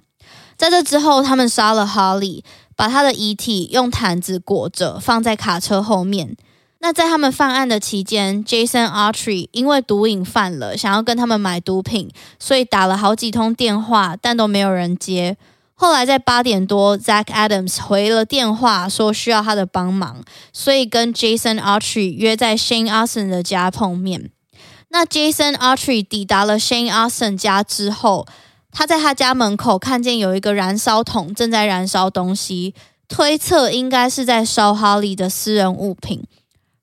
[0.58, 2.44] 在这之后，他们杀了 Holly，
[2.76, 6.36] 把他的遗体用毯子裹着，放在卡车后面。
[6.80, 12.10] 那在他们犯案的期间，Jason Autry 因为毒瘾犯了，想要跟他们买毒品，
[12.40, 15.38] 所以打了好几通电话，但都没有人接。
[15.78, 20.24] 后来在八点多，Zach Adams 回了电话，说需要他的帮忙，
[20.54, 24.32] 所以跟 Jason Autry 约在 Shane Austin 的家碰面。
[24.88, 28.26] 那 Jason Autry 抵达了 Shane Austin 家之后，
[28.72, 32.74] 他在他家门口看见有一个燃烧桶正在燃烧东西，
[33.10, 36.24] 推测应该是在烧哈利的私人物品。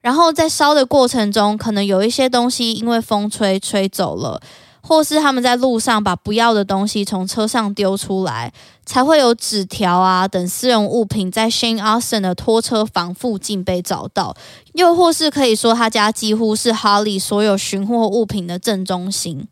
[0.02, 4.42] 然后在烧的过程中，可能有一些东西因为风吹吹走了。
[4.82, 8.52] 或是他们在路上把不要的东西从车上丢出来，
[8.84, 14.36] 才会有纸条啊等私人物品在 Shane Austin 的拖车房附近被找到。
[14.72, 19.46] 又或是可以说，他家几乎是 Holly 所有寻获物品的正中心。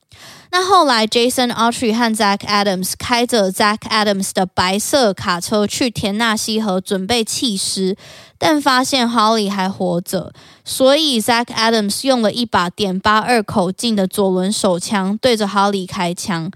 [0.53, 7.97] 那后来，Jason Autry 和 Zach Adams 开着 Zach Adams 的白色卡车去田纳西河准备弃尸，
[8.37, 10.33] 但发现 Holly 还活着，
[10.65, 16.51] 所以 Zach Adams 用了一把点八二口径的左轮手枪对着 Holly 开枪。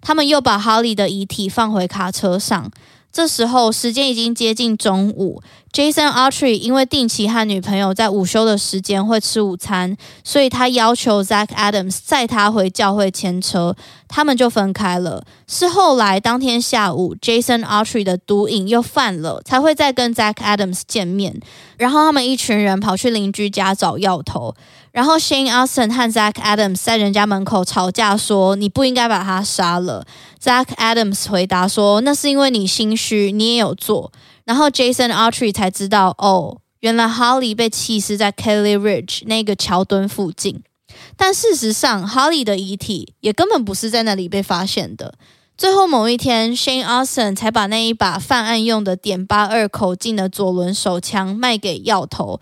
[0.00, 2.70] 他们又把 Holly 的遗体放回卡车上。
[3.12, 5.42] 这时候时间已经接近中午
[5.72, 13.74] ，Jason Autry 因为定期和女朋友在午休的时间会吃午餐，所以他要求 Zach Adams 载他回教会牵车，
[14.06, 15.24] 他们就分开了。
[15.48, 21.40] 是后来当天下午，Jason Autry 的毒瘾又犯了，才会再跟 Zach Adams 见面，
[21.76, 24.54] 然后他们一群人跑去邻居家找药头。
[24.92, 30.06] 然后 Shane Austin 和 Zach Adams 在人家门口吵架，说你不应该把他杀了。
[30.42, 34.12] Zach Adams 回答说，那是因为你心虚，你也有做。
[34.44, 40.62] 然后 Jason Autry 才知道，哦，原来 Holly 被弃尸在 Kelly Ridge 那个桥墩附近。
[41.16, 45.14] 但事实上，Holly 的遗体也根本不是在那里被发现的。
[45.56, 52.40] 最后某一天，Shane Austin 才把那一把犯案用的点八二口径的左轮手枪卖给药头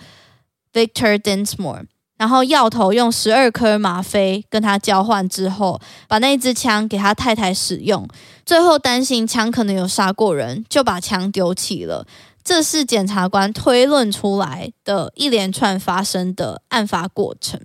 [0.72, 1.86] Victor Densmore。
[2.18, 8.06] 然后药头用十二颗吗啡跟他交换之后，把那支枪给他太太使用。
[8.44, 12.06] 最后担心枪可能有杀过人，就把枪丢弃了。
[12.42, 17.60] 这是检察官推论出来的一连串发生的案发过程。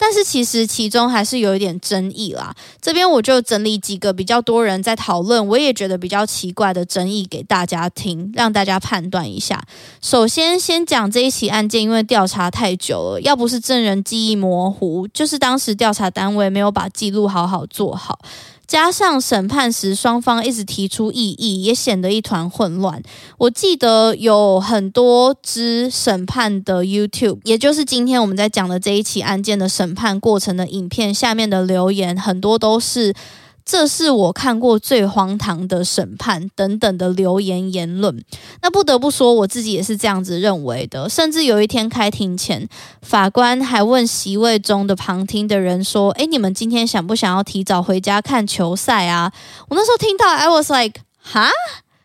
[0.00, 9.62] 但是其实其中还是有一点争议啦，这边我就整理几个比较多人在讨论，我也觉得比较奇怪的争议给大家听，让大家判断一下。
[10.00, 18.18] 首先，先讲这一起案件，因为调查太久了，要不是证人记忆模糊，就是当时调查单位没有把记录好好做好。
[18.70, 23.02] 加上审判时双方一直提出异议，也显得一团混乱。
[23.36, 33.12] 我记得有很多支审判的 YouTube，也就是今天我们在讲的这一起案件的审判过程的影片，下面的留言很多都是。
[33.70, 38.20] 这是我看过最荒唐的审判等等的留言言论。
[38.62, 41.08] 那不得不说，我自己也是这样子认为的。
[41.08, 42.68] 甚至有一天开庭前，
[43.00, 49.32] 法官还问席位中的旁听的人说：“诶，你们今天想不想要提早回家看球赛啊？”
[49.70, 51.48] 我那时候听到，I was like，哈，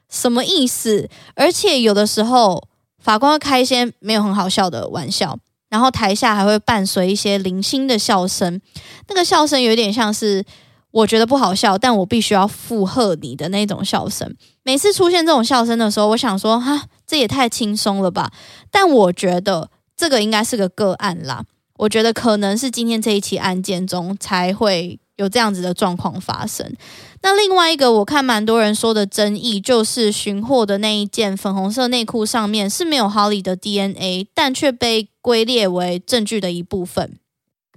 [0.08, 1.10] 什么意思？
[1.34, 2.68] 而且有的时候，
[3.00, 5.40] 法官会开一些没有很好笑的玩笑，
[5.70, 8.62] 然后台下还会伴随一些零星的笑声。
[9.08, 10.46] 那个笑声有点像是。
[10.96, 14.34] 我觉得不好笑，但我必须要附和你的那种笑声。
[14.64, 18.32] 每次出现这种笑声的时候，我想说，哈，这也太轻松了吧。
[18.72, 21.44] 但我觉得这个应该是个个案啦。
[21.80, 26.74] 我觉得可能是今天这一起案件中才会有这样子的状况发生。
[27.22, 37.18] 那另外一个，我看蛮多人说的争议，就是寻获的那一件粉红色内裤上面是没有 Holly 的 DNA，但却被归列为证据的一部分。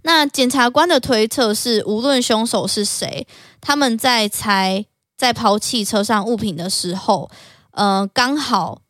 [0.02, 3.26] 那检察官的推测是，无论凶手是谁，
[3.60, 4.84] 他们在猜
[5.16, 7.30] 在抛弃车上物品的时候，
[7.72, 8.82] 呃，刚好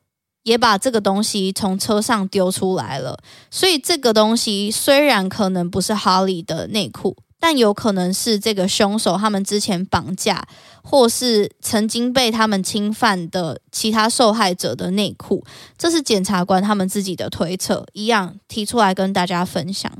[0.42, 3.18] 也把这个东西从车上丢出来了。
[3.50, 10.46] 所以这个东西虽然可能不是哈利的内裤，但有可能是这个凶手他们之前绑架
[10.82, 15.44] 或是曾经被他们侵犯的其他受害者的内裤。
[15.76, 19.90] 这是检察官他们自己的推测，一样提出来跟大家分享。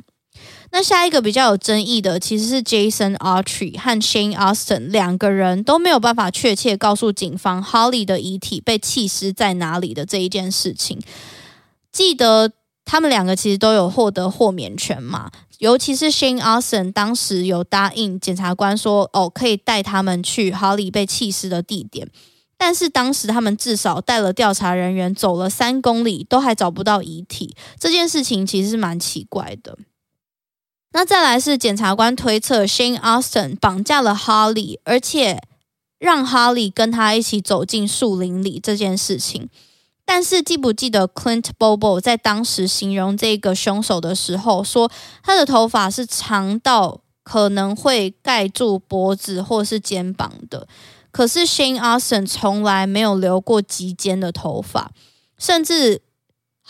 [0.71, 11.01] 那下一个比较有争议的，其实是 Jason Autry 和 Shane Austin 两个人都没有办法确切告诉警方 Holly 的遗体被弃尸在哪里的这一件事情。
[11.91, 12.53] 记得
[12.85, 22.09] 他们两个其实都有获得豁免权嘛，尤其是 Shane Austin 当时有答应检察官说，哦，可以带他们去 Holly 被弃尸的地点，
[22.59, 29.77] 但是当时他们至少带了调查人员走了三公里，都还找不到遗体，这件事情其实是蛮奇怪的。
[30.99, 35.41] 那再来是检察官推测，Shane Austin 绑架了 Holly，而且
[36.01, 39.49] 让 Holly 跟他一起走进树林里这件事情。
[40.05, 44.91] 但是记不记得 Clint Bobo 在当时形容这个凶手的时候，说
[45.23, 50.67] 他的头发是长到可能会盖住脖子或是肩膀的。
[51.13, 54.91] 可是 Shane Austin 从来没有留过及肩的头发，
[55.39, 56.03] 甚至。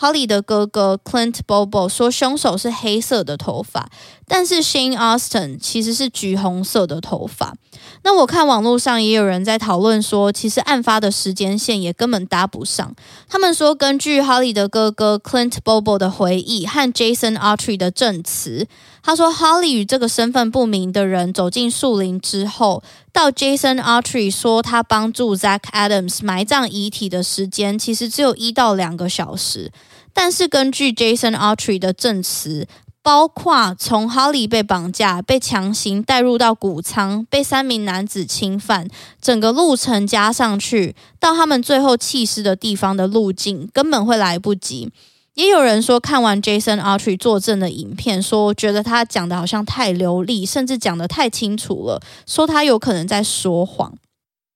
[0.01, 3.89] Holly 的哥哥 Clint Bobo 说，凶手是黑色的头发，
[4.29, 7.55] 但是 Shane Austin 其实是橘红色的头发。
[8.03, 12.95] 那我看网络上也有人在讨论说，其实案发的时间线也根本搭不上。
[13.27, 18.67] 他们说，根据 Holly 的哥哥 Clint Bobo 的回忆和 Jason Autry 的证词，
[19.01, 29.71] 他说 Holly 与这个身份不明的人走进树林之后，到 Jason Autry 说他帮助 Zach Adams 埋葬遗体的时间，其实只有一到两个小时。
[30.13, 32.67] 但是根据 Jason Autry 的证词，
[33.01, 38.87] 包括从哈利被绑架、被强行带入到谷仓、被三名男子侵犯，
[39.21, 44.91] 整个路程加上去，到他们最后弃尸的地方的路径，根本会来不及。
[45.35, 53.93] 也有人说，看完 Jason Archer 作证的影片，说觉得他讲的好像太流利，甚至讲得太清楚了，说他有可能在说谎。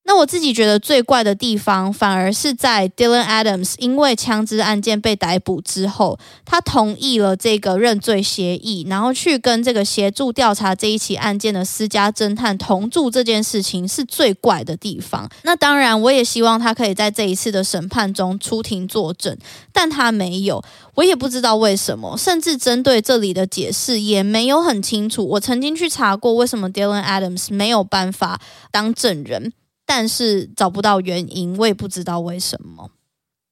[0.06, 15.28] 那我自己觉得最怪的地方，反而是在 Dylan Adams 因为枪支案件被逮捕之后，他同意了这个认罪协议，然后去跟这个协助调查这一起案件的私家侦探同住这件事情，是最怪的地方。
[15.42, 19.36] 那当然，我也希望他可以在这一次的审判中出庭作证，
[19.72, 20.62] 但他没有，
[20.94, 25.26] 我也不知道为什么，甚至针对这里的解释也没有很清楚。
[25.26, 28.38] 我曾经去查过，为什么 Dylan Adams 没有办法
[28.70, 29.54] 当证人。
[29.86, 32.90] 但是找不到原因，我也不知道为什么。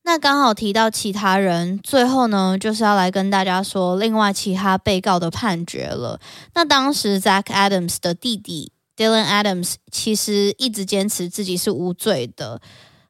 [0.05, 6.19] 那刚好提到其他人，最后呢，就是要来跟大家说另外其他被告的判决了。
[6.55, 12.61] 那当时 Zach Adams 的弟弟 Dylan Adams 其实一直坚持自己是无罪的。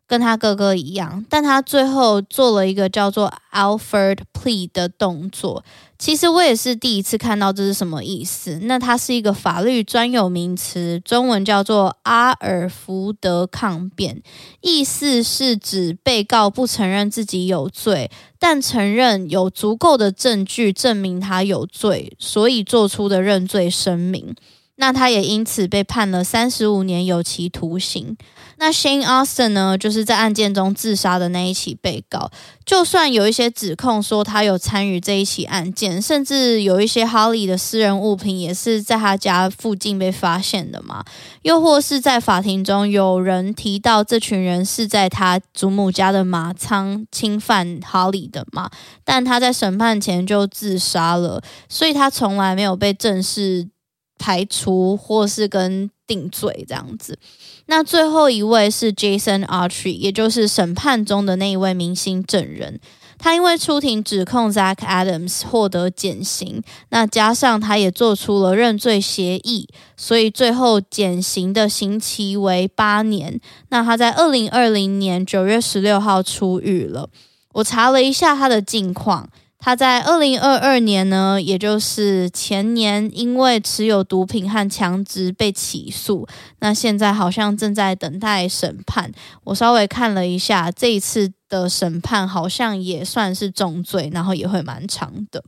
[0.04, 5.64] 跟他哥哥一样，但他最后做了一个叫做 Alford plea 的动作。
[6.02, 8.58] 其实我也是第一次看到这是什么意思。
[8.62, 14.20] 那它是一个法律专有名词，中文叫做阿尔福德抗辩，
[14.62, 18.10] 意思是指被告不承认自己有罪，
[18.40, 24.34] 但承认有足够的证据证明他有罪，所以做出的认罪声明。
[24.74, 28.16] 那他也因此被判了三十五年有期徒刑。
[28.62, 32.30] 那 Shane Austin 呢，就是在案件中自杀的那一起被告。
[32.64, 41.04] 就算有一些指控说他有参与这一起案件，甚至有一些 Holly 的私人物品也是在他家附近被发现的嘛，
[41.42, 48.70] 又或是在法庭中有人提到这群人是在他祖母家的马仓侵犯 Holly 的嘛，
[49.02, 53.68] 但他在审判前就自杀了，所以他从来没有被正式
[54.16, 57.18] 排除或是跟定罪这样子。
[57.66, 62.78] 那最后一位是 Jason Autry，也就是审判中的那一位明星证人。
[63.18, 73.40] 他因为出庭指控 Zach Adams 获得减刑，那加上他也做出了认罪协议，所以最后减刑的刑期为八年。
[73.70, 77.08] 那他在二零二零年九月十六号出狱了。
[77.52, 79.30] 我查了一下他的近况。
[79.64, 86.26] 他在二零二二年呢，也就是前年，因为持有毒品和枪支被起诉。
[86.58, 89.12] 那现在好像正在等待审判。
[89.44, 95.44] 我稍微看了一下，这一次的审判好像也算是重罪，然后也会蛮长的。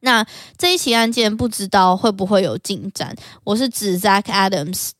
[0.00, 0.26] 那
[0.58, 3.16] 这一起案件不知道会不会有进展？
[3.44, 4.90] 我是指 Zach Adams。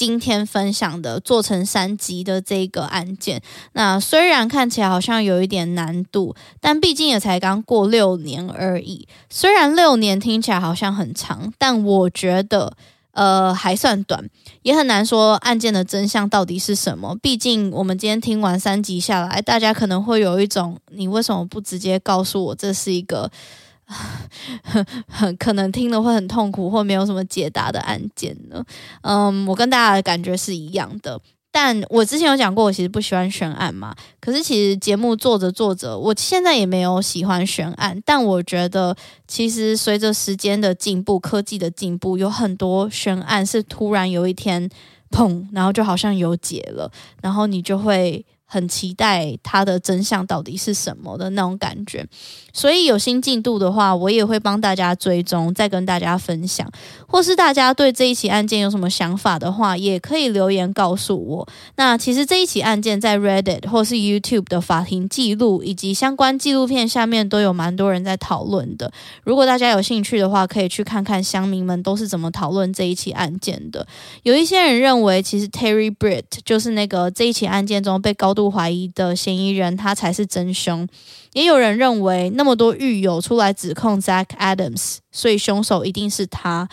[0.00, 3.42] 今天分享的做成三集的这个案件，
[3.74, 9.06] 那虽然看起来好像有一点难度，但毕竟也才刚过六年而已。
[9.28, 12.72] 虽然六年听起来好像很长，但我觉得
[13.12, 14.26] 呃还算短，
[14.62, 17.14] 也很难说案件的真相到底是什么。
[17.20, 23.30] 毕竟我们今天听完三集下来，大家可能会有一种你为什么不直接告诉我这是一个？
[24.62, 28.64] 很 很可能听了会很痛苦，或没有什么解答的案件呢。
[29.02, 31.20] 嗯，我跟大家的感觉是一样的。
[31.52, 33.92] 但我之前有讲过，我其实不喜欢悬案嘛。
[34.20, 38.00] 可是其实节目做着做着，我现在也没有喜欢悬案。
[38.06, 38.96] 但我觉得，
[39.26, 44.70] 其实随着时间的进步、科技的进步，有很多悬案是突然有一天，
[45.10, 46.88] 砰，然后就好像有解了，
[47.20, 48.24] 然后你就会。
[48.52, 52.04] 很期待它的真相到底是什么的那种感觉，
[52.52, 56.68] 所以有新进度的话，我也会帮大家追踪，再跟大家分享。
[57.06, 61.48] 或是大家对这一起案件有什么想法的话，也可以留言告诉我。
[61.76, 68.92] 那其实这一起案件在 Reddit 或是 YouTube 的法庭记录以及相关纪录片下面都有蛮多人在讨论的。
[69.22, 73.86] 如果大家有兴趣的话，可以去看看乡民们都是怎么讨论这一起案件的。
[74.22, 80.88] 有一些人认为，其实 Terry Britt 就是那个这一起案件中被高度度怀疑的嫌疑人，他才是真凶。
[81.34, 86.66] 也有人认为，那么多狱友出来指控 Zach Adams，所以凶手一定是他。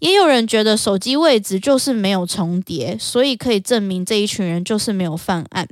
[0.00, 5.66] 也有人觉得手机位置就是没有重叠，所以可以证明这一群人就是没有犯案。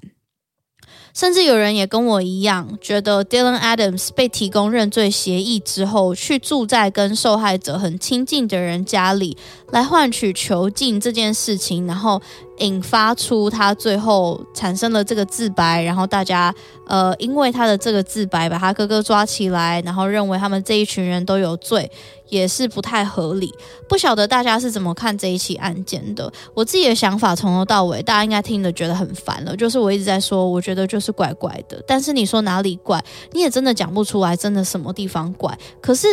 [1.14, 9.36] 甚至有人也跟我一样，觉得 Dylan Adams 被提供认罪协议之后，去住在跟受害者很亲近的人家里，
[9.70, 12.20] 来换取囚禁这件事情，然后
[12.58, 16.52] 引发出他最后产生了这个自白，然后大家
[16.88, 21.88] 呃，因为他的这个自白，把他哥哥抓起来，然后认为他们这一群人都有罪。
[22.34, 23.52] 也是不太合理，
[23.88, 26.30] 不晓得大家是怎么看这一起案件的？
[26.52, 29.56] 我自己的想法从头到尾，大家应该听得觉得很烦了。
[29.56, 31.82] 就是我一直在说，我觉得就是怪怪的。
[31.86, 33.02] 但是你说哪里怪，
[33.32, 35.56] 你也真的讲不出来，真的什么地方怪。
[35.80, 36.08] 可是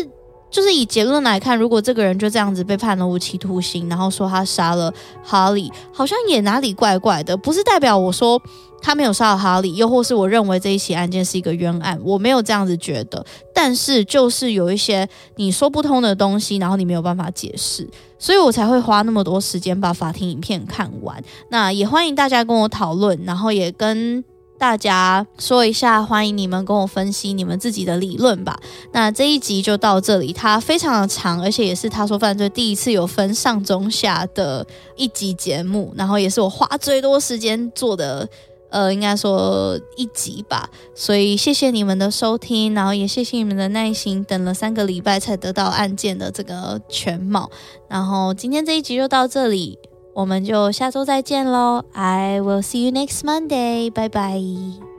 [0.51, 8.39] 就是以结论来看，如果这个人就这样子被判了无期徒刑，然后说他杀了哈利，好像也哪里怪怪的，不是代表我说。
[8.83, 13.23] 他没有杀了哈利，又或是我认为这一起案件是一个冤案，我没有这样子觉得。
[13.53, 17.87] 但是就是有一些你说不通的东西，然后你没有办法解释，
[18.17, 21.23] 所以我才会花那么多时间把法庭影片看完。
[21.49, 24.23] 那也欢迎大家跟我讨论，然后也跟
[24.61, 28.59] 大家说一下，欢迎你们跟我分析你们自己的理论吧。
[28.91, 34.63] 那这一集就到这里，它非常的长，而且也是他说犯罪第一次有分上中下的
[34.95, 38.29] 一集节目，然后也是我花最多时间做的。
[38.69, 47.51] 呃，应该说一集吧，所以谢谢你们的收听，然后也谢谢你们的耐心，等了三个礼拜才得到案件的这个全貌，
[47.89, 49.77] 然后今天这一集就到这里，
[50.13, 54.90] 我们就下周再见喽，I will see you next Monday，拜拜。